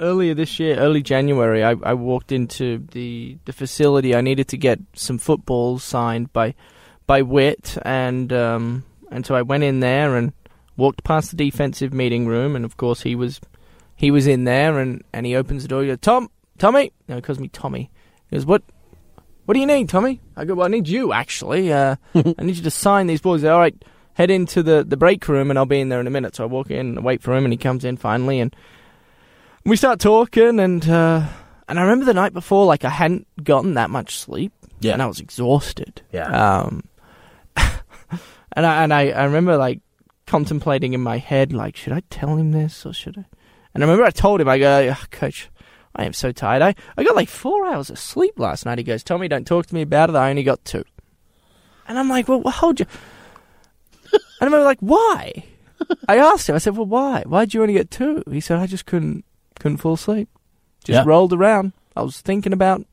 [0.00, 4.14] earlier this year, early January, I, I walked into the, the facility.
[4.14, 6.54] I needed to get some footballs signed by
[7.08, 10.32] by Whit and um, and so I went in there and
[10.76, 13.40] walked past the defensive meeting room, and of course he was
[13.98, 15.82] he was in there, and, and he opens the door.
[15.82, 16.92] He goes, Tom, Tommy.
[17.08, 17.90] No, he calls me Tommy.
[18.30, 18.62] He goes, what?
[19.44, 20.20] What do you need, Tommy?
[20.36, 21.72] I go, well, I need you actually.
[21.72, 23.44] Uh, I need you to sign these boys.
[23.44, 23.74] All right,
[24.14, 26.36] head into the, the break room, and I'll be in there in a minute.
[26.36, 28.54] So I walk in and wait for him, and he comes in finally, and
[29.64, 31.26] we start talking, and uh,
[31.68, 35.02] and I remember the night before, like I hadn't gotten that much sleep, yeah, and
[35.02, 36.02] I was exhausted.
[36.12, 36.28] Yeah.
[36.60, 36.84] Um,
[38.58, 39.80] and I and I, I remember like
[40.26, 43.24] contemplating in my head, like, should I tell him this or should I?
[43.72, 45.48] And I remember I told him, I go, oh, Coach,
[45.94, 46.62] I am so tired.
[46.62, 48.78] I, I got like four hours of sleep last night.
[48.78, 50.16] He goes, Tommy, don't talk to me about it.
[50.16, 50.84] I only got two.
[51.86, 52.86] And I'm like, well, hold you.
[54.40, 55.44] and I'm like, why?
[56.08, 56.56] I asked him.
[56.56, 57.22] I said, well, why?
[57.26, 58.24] Why'd you only get two?
[58.28, 59.24] He said, I just couldn't
[59.60, 60.28] couldn't fall asleep.
[60.82, 61.04] Just yeah.
[61.06, 61.74] rolled around.
[61.94, 62.84] I was thinking about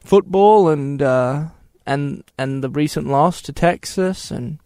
[0.00, 1.44] football and uh,
[1.86, 4.58] and and the recent loss to Texas and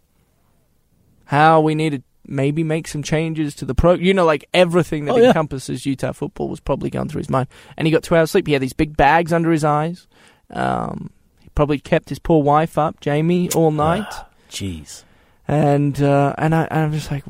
[1.29, 3.93] how we need to maybe make some changes to the pro.
[3.93, 5.27] You know, like everything that oh, yeah.
[5.27, 7.49] encompasses Utah football was probably going through his mind.
[7.77, 8.47] And he got two hours sleep.
[8.47, 10.07] He had these big bags under his eyes.
[10.49, 14.11] Um, he probably kept his poor wife up, Jamie, all night.
[14.49, 15.03] Jeez.
[15.47, 17.23] and uh, and I and I'm just like,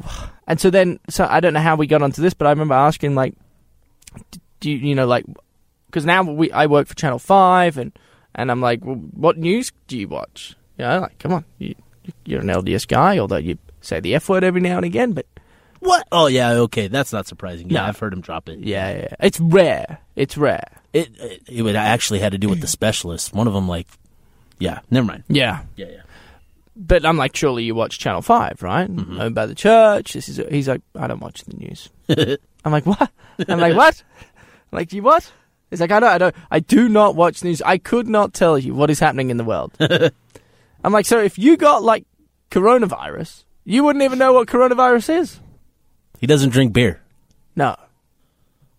[0.47, 2.75] and so then so I don't know how we got onto this, but I remember
[2.75, 3.33] asking like,
[4.61, 5.25] do you you know like
[5.87, 7.91] because now we I work for Channel Five and
[8.33, 10.55] and I'm like, well, what news do you watch?
[10.77, 11.75] You know, like come on, you,
[12.23, 13.57] you're an LDS guy, although you
[13.89, 15.25] say the F word every now and again, but
[15.79, 16.07] what?
[16.11, 17.69] Oh yeah, okay, that's not surprising.
[17.69, 17.87] Yeah, no.
[17.87, 18.59] I've heard him drop it.
[18.59, 19.99] Yeah, yeah, it's rare.
[20.15, 20.81] It's rare.
[20.93, 23.33] It, it it would actually had to do with the specialists.
[23.33, 23.87] One of them, like,
[24.59, 25.23] yeah, never mind.
[25.27, 26.01] Yeah, yeah, yeah.
[26.75, 28.89] But I'm like, surely you watch Channel Five, right?
[28.89, 29.19] Mm-hmm.
[29.19, 30.13] Owned by the church.
[30.13, 30.37] This is.
[30.49, 31.89] He's like, I don't watch the news.
[32.65, 33.11] I'm like, what?
[33.47, 34.03] I'm like, what?
[34.71, 35.31] I'm like, you what?
[35.69, 37.61] He's like, I don't, I don't, I do not watch news.
[37.61, 39.71] I could not tell you what is happening in the world.
[40.83, 42.05] I'm like, so if you got like
[42.49, 45.39] coronavirus, you wouldn't even know what coronavirus is.
[46.19, 47.01] He doesn't drink beer.
[47.55, 47.75] No.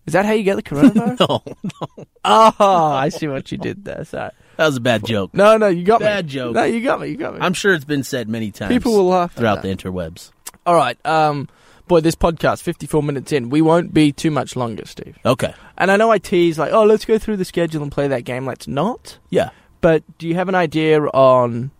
[0.05, 1.19] Is that how you get the coronavirus?
[1.29, 2.05] no, no.
[2.25, 4.03] Oh, I see what you did there.
[4.03, 4.31] Sorry.
[4.57, 5.33] That was a bad joke.
[5.33, 6.05] No, no, you got me.
[6.05, 6.31] bad me.
[6.31, 6.55] joke.
[6.55, 7.09] No, you got me.
[7.09, 7.39] You got me.
[7.41, 8.69] I'm sure it's been said many times.
[8.69, 10.31] People will laugh throughout the interwebs.
[10.65, 11.03] All right.
[11.05, 11.49] Um,
[11.87, 15.17] boy, this podcast, 54 minutes in, we won't be too much longer, Steve.
[15.25, 15.53] Okay.
[15.77, 18.23] And I know I tease like, oh, let's go through the schedule and play that
[18.23, 18.45] game.
[18.45, 19.17] Let's not.
[19.29, 19.49] Yeah.
[19.81, 21.71] But do you have an idea on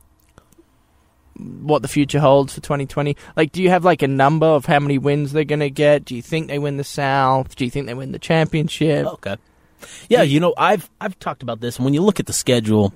[1.41, 3.15] what the future holds for 2020?
[3.35, 6.05] Like, do you have like a number of how many wins they're going to get?
[6.05, 7.55] Do you think they win the South?
[7.55, 9.05] Do you think they win the championship?
[9.05, 9.37] Okay.
[10.09, 12.93] Yeah, you know, I've I've talked about this, and when you look at the schedule,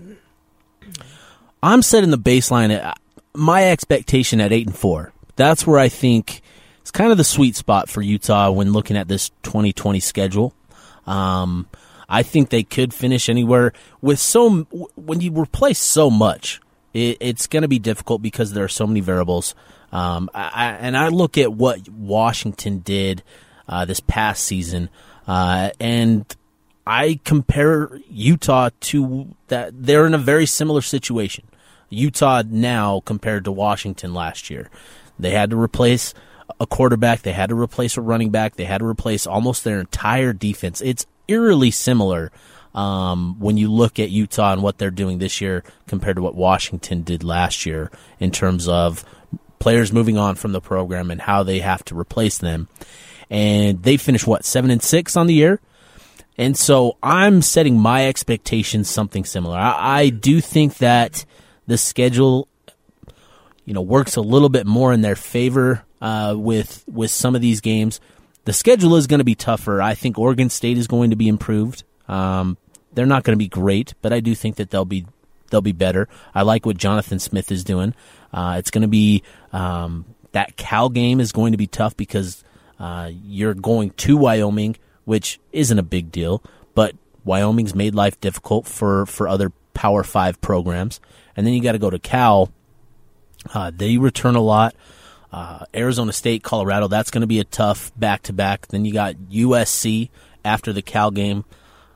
[1.63, 2.99] I'm setting the baseline at
[3.33, 5.11] my expectation at eight and four.
[5.35, 6.41] That's where I think
[6.81, 10.53] it's kind of the sweet spot for Utah when looking at this 2020 schedule.
[11.07, 11.67] Um,
[12.07, 14.63] I think they could finish anywhere with so
[14.95, 16.61] when you replace so much,
[16.95, 19.53] it, it's going to be difficult because there are so many variables.
[19.91, 23.21] Um, I, and I look at what Washington did
[23.67, 24.89] uh, this past season,
[25.27, 26.25] uh, and
[26.87, 29.71] I compare Utah to that.
[29.73, 31.45] They're in a very similar situation.
[31.89, 34.69] Utah now compared to Washington last year.
[35.19, 36.13] They had to replace
[36.59, 39.79] a quarterback, they had to replace a running back, they had to replace almost their
[39.79, 40.81] entire defense.
[40.81, 42.31] It's eerily similar
[42.75, 46.35] um, when you look at Utah and what they're doing this year compared to what
[46.35, 49.05] Washington did last year in terms of
[49.59, 52.67] players moving on from the program and how they have to replace them.
[53.29, 55.61] And they finished what seven and six on the year.
[56.37, 59.57] And so I'm setting my expectations something similar.
[59.57, 61.25] I, I do think that
[61.67, 62.49] the schedule,
[63.63, 67.41] you know, works a little bit more in their favor uh, with with some of
[67.41, 68.01] these games.
[68.43, 69.81] The schedule is going to be tougher.
[69.81, 71.85] I think Oregon State is going to be improved.
[72.07, 72.57] Um,
[72.95, 75.05] they're not going to be great, but I do think that they'll be
[75.49, 76.07] they'll be better.
[76.33, 77.93] I like what Jonathan Smith is doing.
[78.33, 79.23] Uh, it's going to be
[79.53, 82.43] um, that Cal game is going to be tough because
[82.79, 84.75] uh, you're going to Wyoming,
[85.05, 86.41] which isn't a big deal,
[86.73, 90.99] but Wyoming's made life difficult for for other Power Five programs
[91.35, 92.51] and then you got to go to Cal.
[93.53, 94.75] Uh, they return a lot.
[95.31, 98.67] Uh, Arizona State, Colorado, that's going to be a tough back to back.
[98.67, 100.09] Then you got USC
[100.45, 101.43] after the Cal game.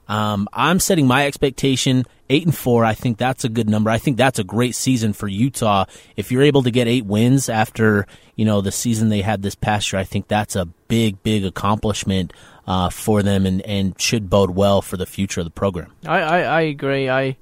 [0.10, 2.84] Um, I'm setting my expectation eight and four.
[2.84, 3.90] I think that's a good number.
[3.92, 5.86] I think that's a great season for Utah.
[6.18, 9.54] If you're able to get eight wins after you know the season they had this
[9.56, 12.34] past year, I think that's a big, big accomplishment
[12.68, 15.94] uh, for them and, and should bode well for the future of the program.
[16.06, 17.08] I, I, I agree.
[17.10, 17.38] I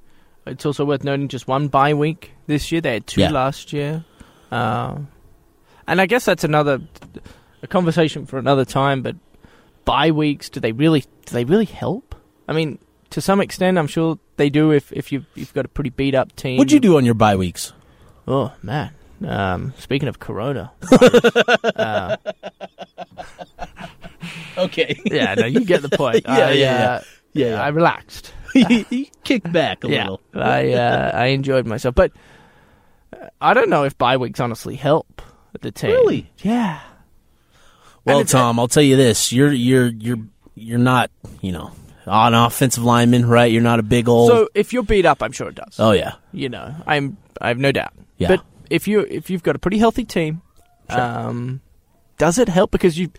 [0.46, 2.80] it's also worth noting just one bye week this year.
[2.82, 3.30] They had two Yeah.
[3.30, 4.04] last year,
[4.50, 4.98] uh,
[5.86, 6.80] and I guess that's another
[7.62, 9.00] a conversation for another time.
[9.02, 9.16] But
[9.86, 12.07] bye weeks do they really do they really help?
[12.48, 12.78] I mean,
[13.10, 14.70] to some extent, I'm sure they do.
[14.72, 17.14] If if you've you've got a pretty beat up team, What'd you do on your
[17.14, 17.72] bye weeks?
[18.26, 18.92] Oh man.
[19.26, 20.70] Um, speaking of Corona,
[21.76, 22.16] uh,
[24.56, 24.98] Okay.
[25.06, 26.22] yeah, no, you get the point.
[26.26, 26.90] Yeah, I, yeah, yeah.
[26.90, 27.00] uh,
[27.32, 27.62] Yeah, yeah.
[27.62, 28.32] I relaxed.
[28.54, 30.20] you kicked back a yeah, little.
[30.34, 32.12] I uh, I enjoyed myself, but
[33.12, 35.20] uh, I don't know if bye weeks honestly help
[35.60, 35.90] the team.
[35.90, 36.30] Really?
[36.38, 36.80] Yeah.
[38.04, 40.18] Well, Tom, I'll tell you this: you're you're you're
[40.54, 41.72] you're not you know
[42.08, 43.50] an offensive lineman, right?
[43.50, 44.30] You're not a big old.
[44.30, 45.76] So if you're beat up, I'm sure it does.
[45.78, 47.92] oh yeah, You know, I'm I have no doubt.
[48.16, 48.28] Yeah.
[48.28, 50.42] But if you if you've got a pretty healthy team,
[50.88, 51.60] um,
[52.18, 53.10] does it help because you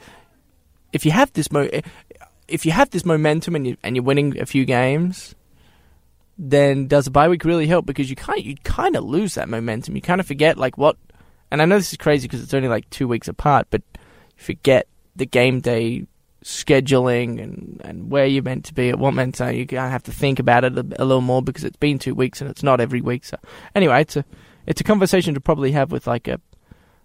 [0.92, 1.70] if you have this mo
[2.48, 5.36] if you have this momentum and you and you're winning a few games,
[6.38, 7.86] then does a bye week really help?
[7.86, 9.96] Because you kind you kind of lose that momentum.
[9.96, 10.98] You kind of forget like what.
[11.52, 14.44] And I know this is crazy because it's only like two weeks apart, but you
[14.44, 16.06] forget the game day
[16.44, 19.54] scheduling and, and where you're meant to be at what meant to.
[19.54, 22.00] You kind of have to think about it a, a little more because it's been
[22.00, 23.26] two weeks and it's not every week.
[23.26, 23.38] So
[23.76, 24.26] anyway, it's a
[24.66, 26.40] it's a conversation to probably have with like a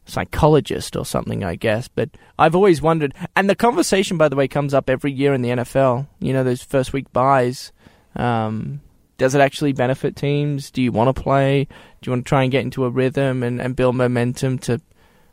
[0.06, 1.88] psychologist or something, I guess.
[1.88, 5.42] But I've always wondered, and the conversation, by the way, comes up every year in
[5.42, 6.06] the NFL.
[6.20, 7.72] You know, those first week byes.
[8.16, 8.80] Um,
[9.16, 10.70] does it actually benefit teams?
[10.70, 11.64] Do you want to play?
[11.64, 14.80] Do you want to try and get into a rhythm and, and build momentum to?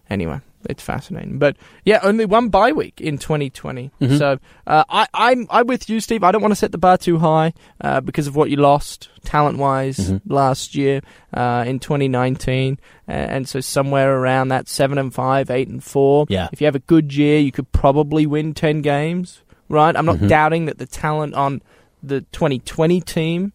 [0.10, 0.40] Anyway,
[0.70, 1.38] it's fascinating.
[1.40, 3.92] But yeah, only one bye week in 2020.
[4.02, 4.18] Mhm.
[4.18, 4.38] So
[4.68, 6.24] uh, I, I'm I'm with you, Steve.
[6.24, 9.10] I don't want to set the bar too high uh, because of what you lost
[9.24, 10.22] talent wise Mhm.
[10.28, 11.02] last year
[11.34, 16.26] uh, in 2019, uh, and so somewhere around that seven and five, eight and four.
[16.30, 16.50] Yeah.
[16.52, 19.42] If you have a good year, you could probably win 10 games.
[19.70, 19.96] Right?
[19.96, 20.28] I'm not Mhm.
[20.28, 21.62] doubting that the talent on
[22.04, 23.54] the 2020 team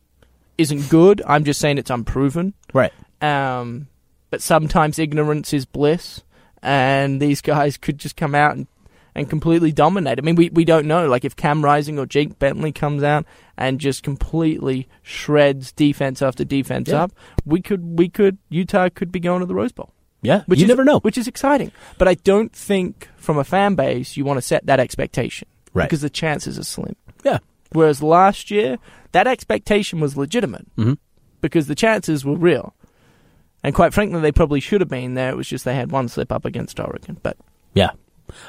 [0.57, 1.21] isn't good.
[1.27, 2.55] I'm just saying it's unproven.
[2.73, 2.93] right.
[3.21, 3.89] Um,
[4.31, 6.23] but sometimes ignorance is bliss,
[6.63, 8.67] and these guys could just come out and,
[9.15, 10.19] and completely dominate.
[10.19, 11.09] I mean, we, we don't know.
[11.09, 13.25] Like, if Cam Rising or Jake Bentley comes out
[13.57, 17.05] and just completely shreds defense after defense Yeah.
[17.05, 17.13] up,
[17.45, 19.93] we could we could Utah could be going to the Rose Bowl,
[20.23, 21.01] Yeah, which you is, never know.
[21.01, 21.73] which is exciting.
[21.99, 25.85] But I don't think from a fan base you want to set that expectation Right.
[25.89, 26.95] because the chances are slim.
[27.25, 27.39] Yeah.
[27.73, 28.77] Whereas last year,
[29.13, 30.99] that expectation was legitimate Mhm.
[31.41, 32.75] because the chances were real.
[33.63, 35.31] And quite frankly, they probably should have been there.
[35.31, 37.19] It was just they had one slip up against Oregon.
[37.23, 37.37] But
[37.75, 37.91] Yeah,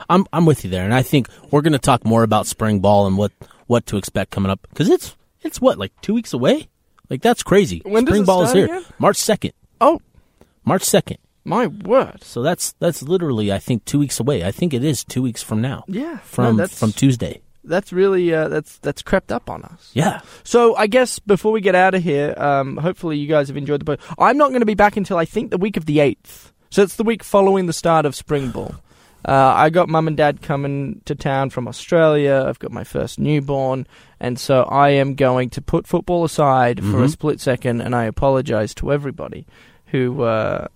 [0.10, 2.80] I'm I'm with you there, and I think we're going to talk more about spring
[2.80, 3.32] ball and what
[3.68, 6.70] what to expect coming up because it's it's what like two weeks away.
[7.10, 7.82] Like that's crazy.
[7.86, 8.86] When spring ball is here, again?
[9.00, 9.54] March second.
[9.82, 10.02] oh
[10.66, 11.18] March second.
[11.46, 12.24] my word!
[12.24, 14.44] So that's that's literally I think two weeks away.
[14.44, 15.84] I think it is two weeks from now.
[15.88, 17.42] Yeah, From no, from Tuesday.
[17.68, 19.92] That's really uh, that's that's crept up on us.
[19.94, 20.22] Yeah.
[20.44, 23.82] So I guess before we get out of here, um, hopefully you guys have enjoyed
[23.82, 24.00] the boat.
[24.18, 26.52] I'm not going to be back until I think the week of the eighth.
[26.70, 28.76] So it's the week following the start of spring ball.
[29.26, 32.46] Uh, I got mum and dad coming to town from Australia.
[32.48, 33.86] I've got my first newborn,
[34.20, 37.12] and so I am going to put football aside for a Mhm.
[37.12, 39.46] split second, and I apologise to everybody
[39.88, 40.68] who uh,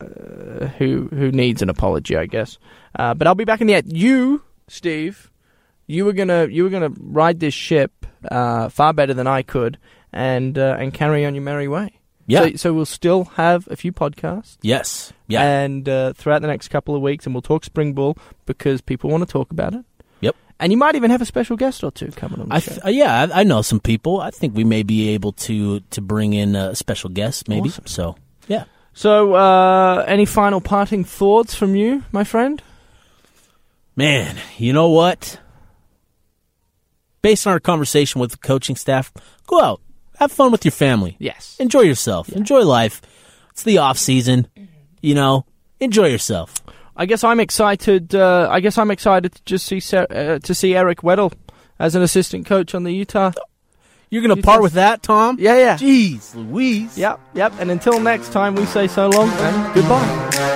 [0.77, 2.57] who who needs an apology, I guess.
[2.97, 3.91] Uh, but I'll be back in the eighth.
[3.93, 5.30] You, Steve,
[5.91, 9.77] you were gonna you were gonna ride this ship uh, far better than I could,
[10.13, 11.99] and uh, and carry on your merry way.
[12.27, 12.43] Yeah.
[12.43, 14.57] So, so we'll still have a few podcasts.
[14.61, 15.11] yes.
[15.27, 15.43] Yeah.
[15.43, 19.09] And uh, throughout the next couple of weeks, and we'll talk spring ball because people
[19.09, 19.83] want to talk about it.
[20.21, 20.35] Yep.
[20.59, 22.71] And you might even have a special guest or two coming on the I show.
[22.71, 24.21] th- uh, yeah, I, I know some people.
[24.21, 27.69] I think we may be able to to bring in a special guest, maybe.
[27.69, 27.87] Awesome.
[27.87, 28.15] So
[28.47, 28.65] yeah.
[28.93, 32.61] so, uh, any final parting thoughts from you, my friend?
[33.95, 35.39] Man, you know what?
[37.21, 39.11] Based on our conversation with the coaching staff,
[39.47, 39.81] go out,
[40.17, 41.55] have fun with your family, Yes.
[41.59, 43.01] enjoy yourself, enjoy life.
[43.51, 44.47] It's the off season,
[45.01, 45.45] you know.
[45.79, 46.55] Enjoy yourself.
[46.95, 48.13] I guess I'm excited.
[48.13, 51.33] Uh, I guess I'm excited to just see Ser- uh, to see Eric Weddle
[51.79, 53.31] as an assistant coach on the Utah.
[54.11, 55.37] You're gonna part with that, Tom?
[55.39, 55.77] Yeah, yeah.
[55.77, 56.97] Jeez, Louise.
[56.97, 57.53] Yep, yep.
[57.59, 60.50] And until next time, we say so long and goodbye.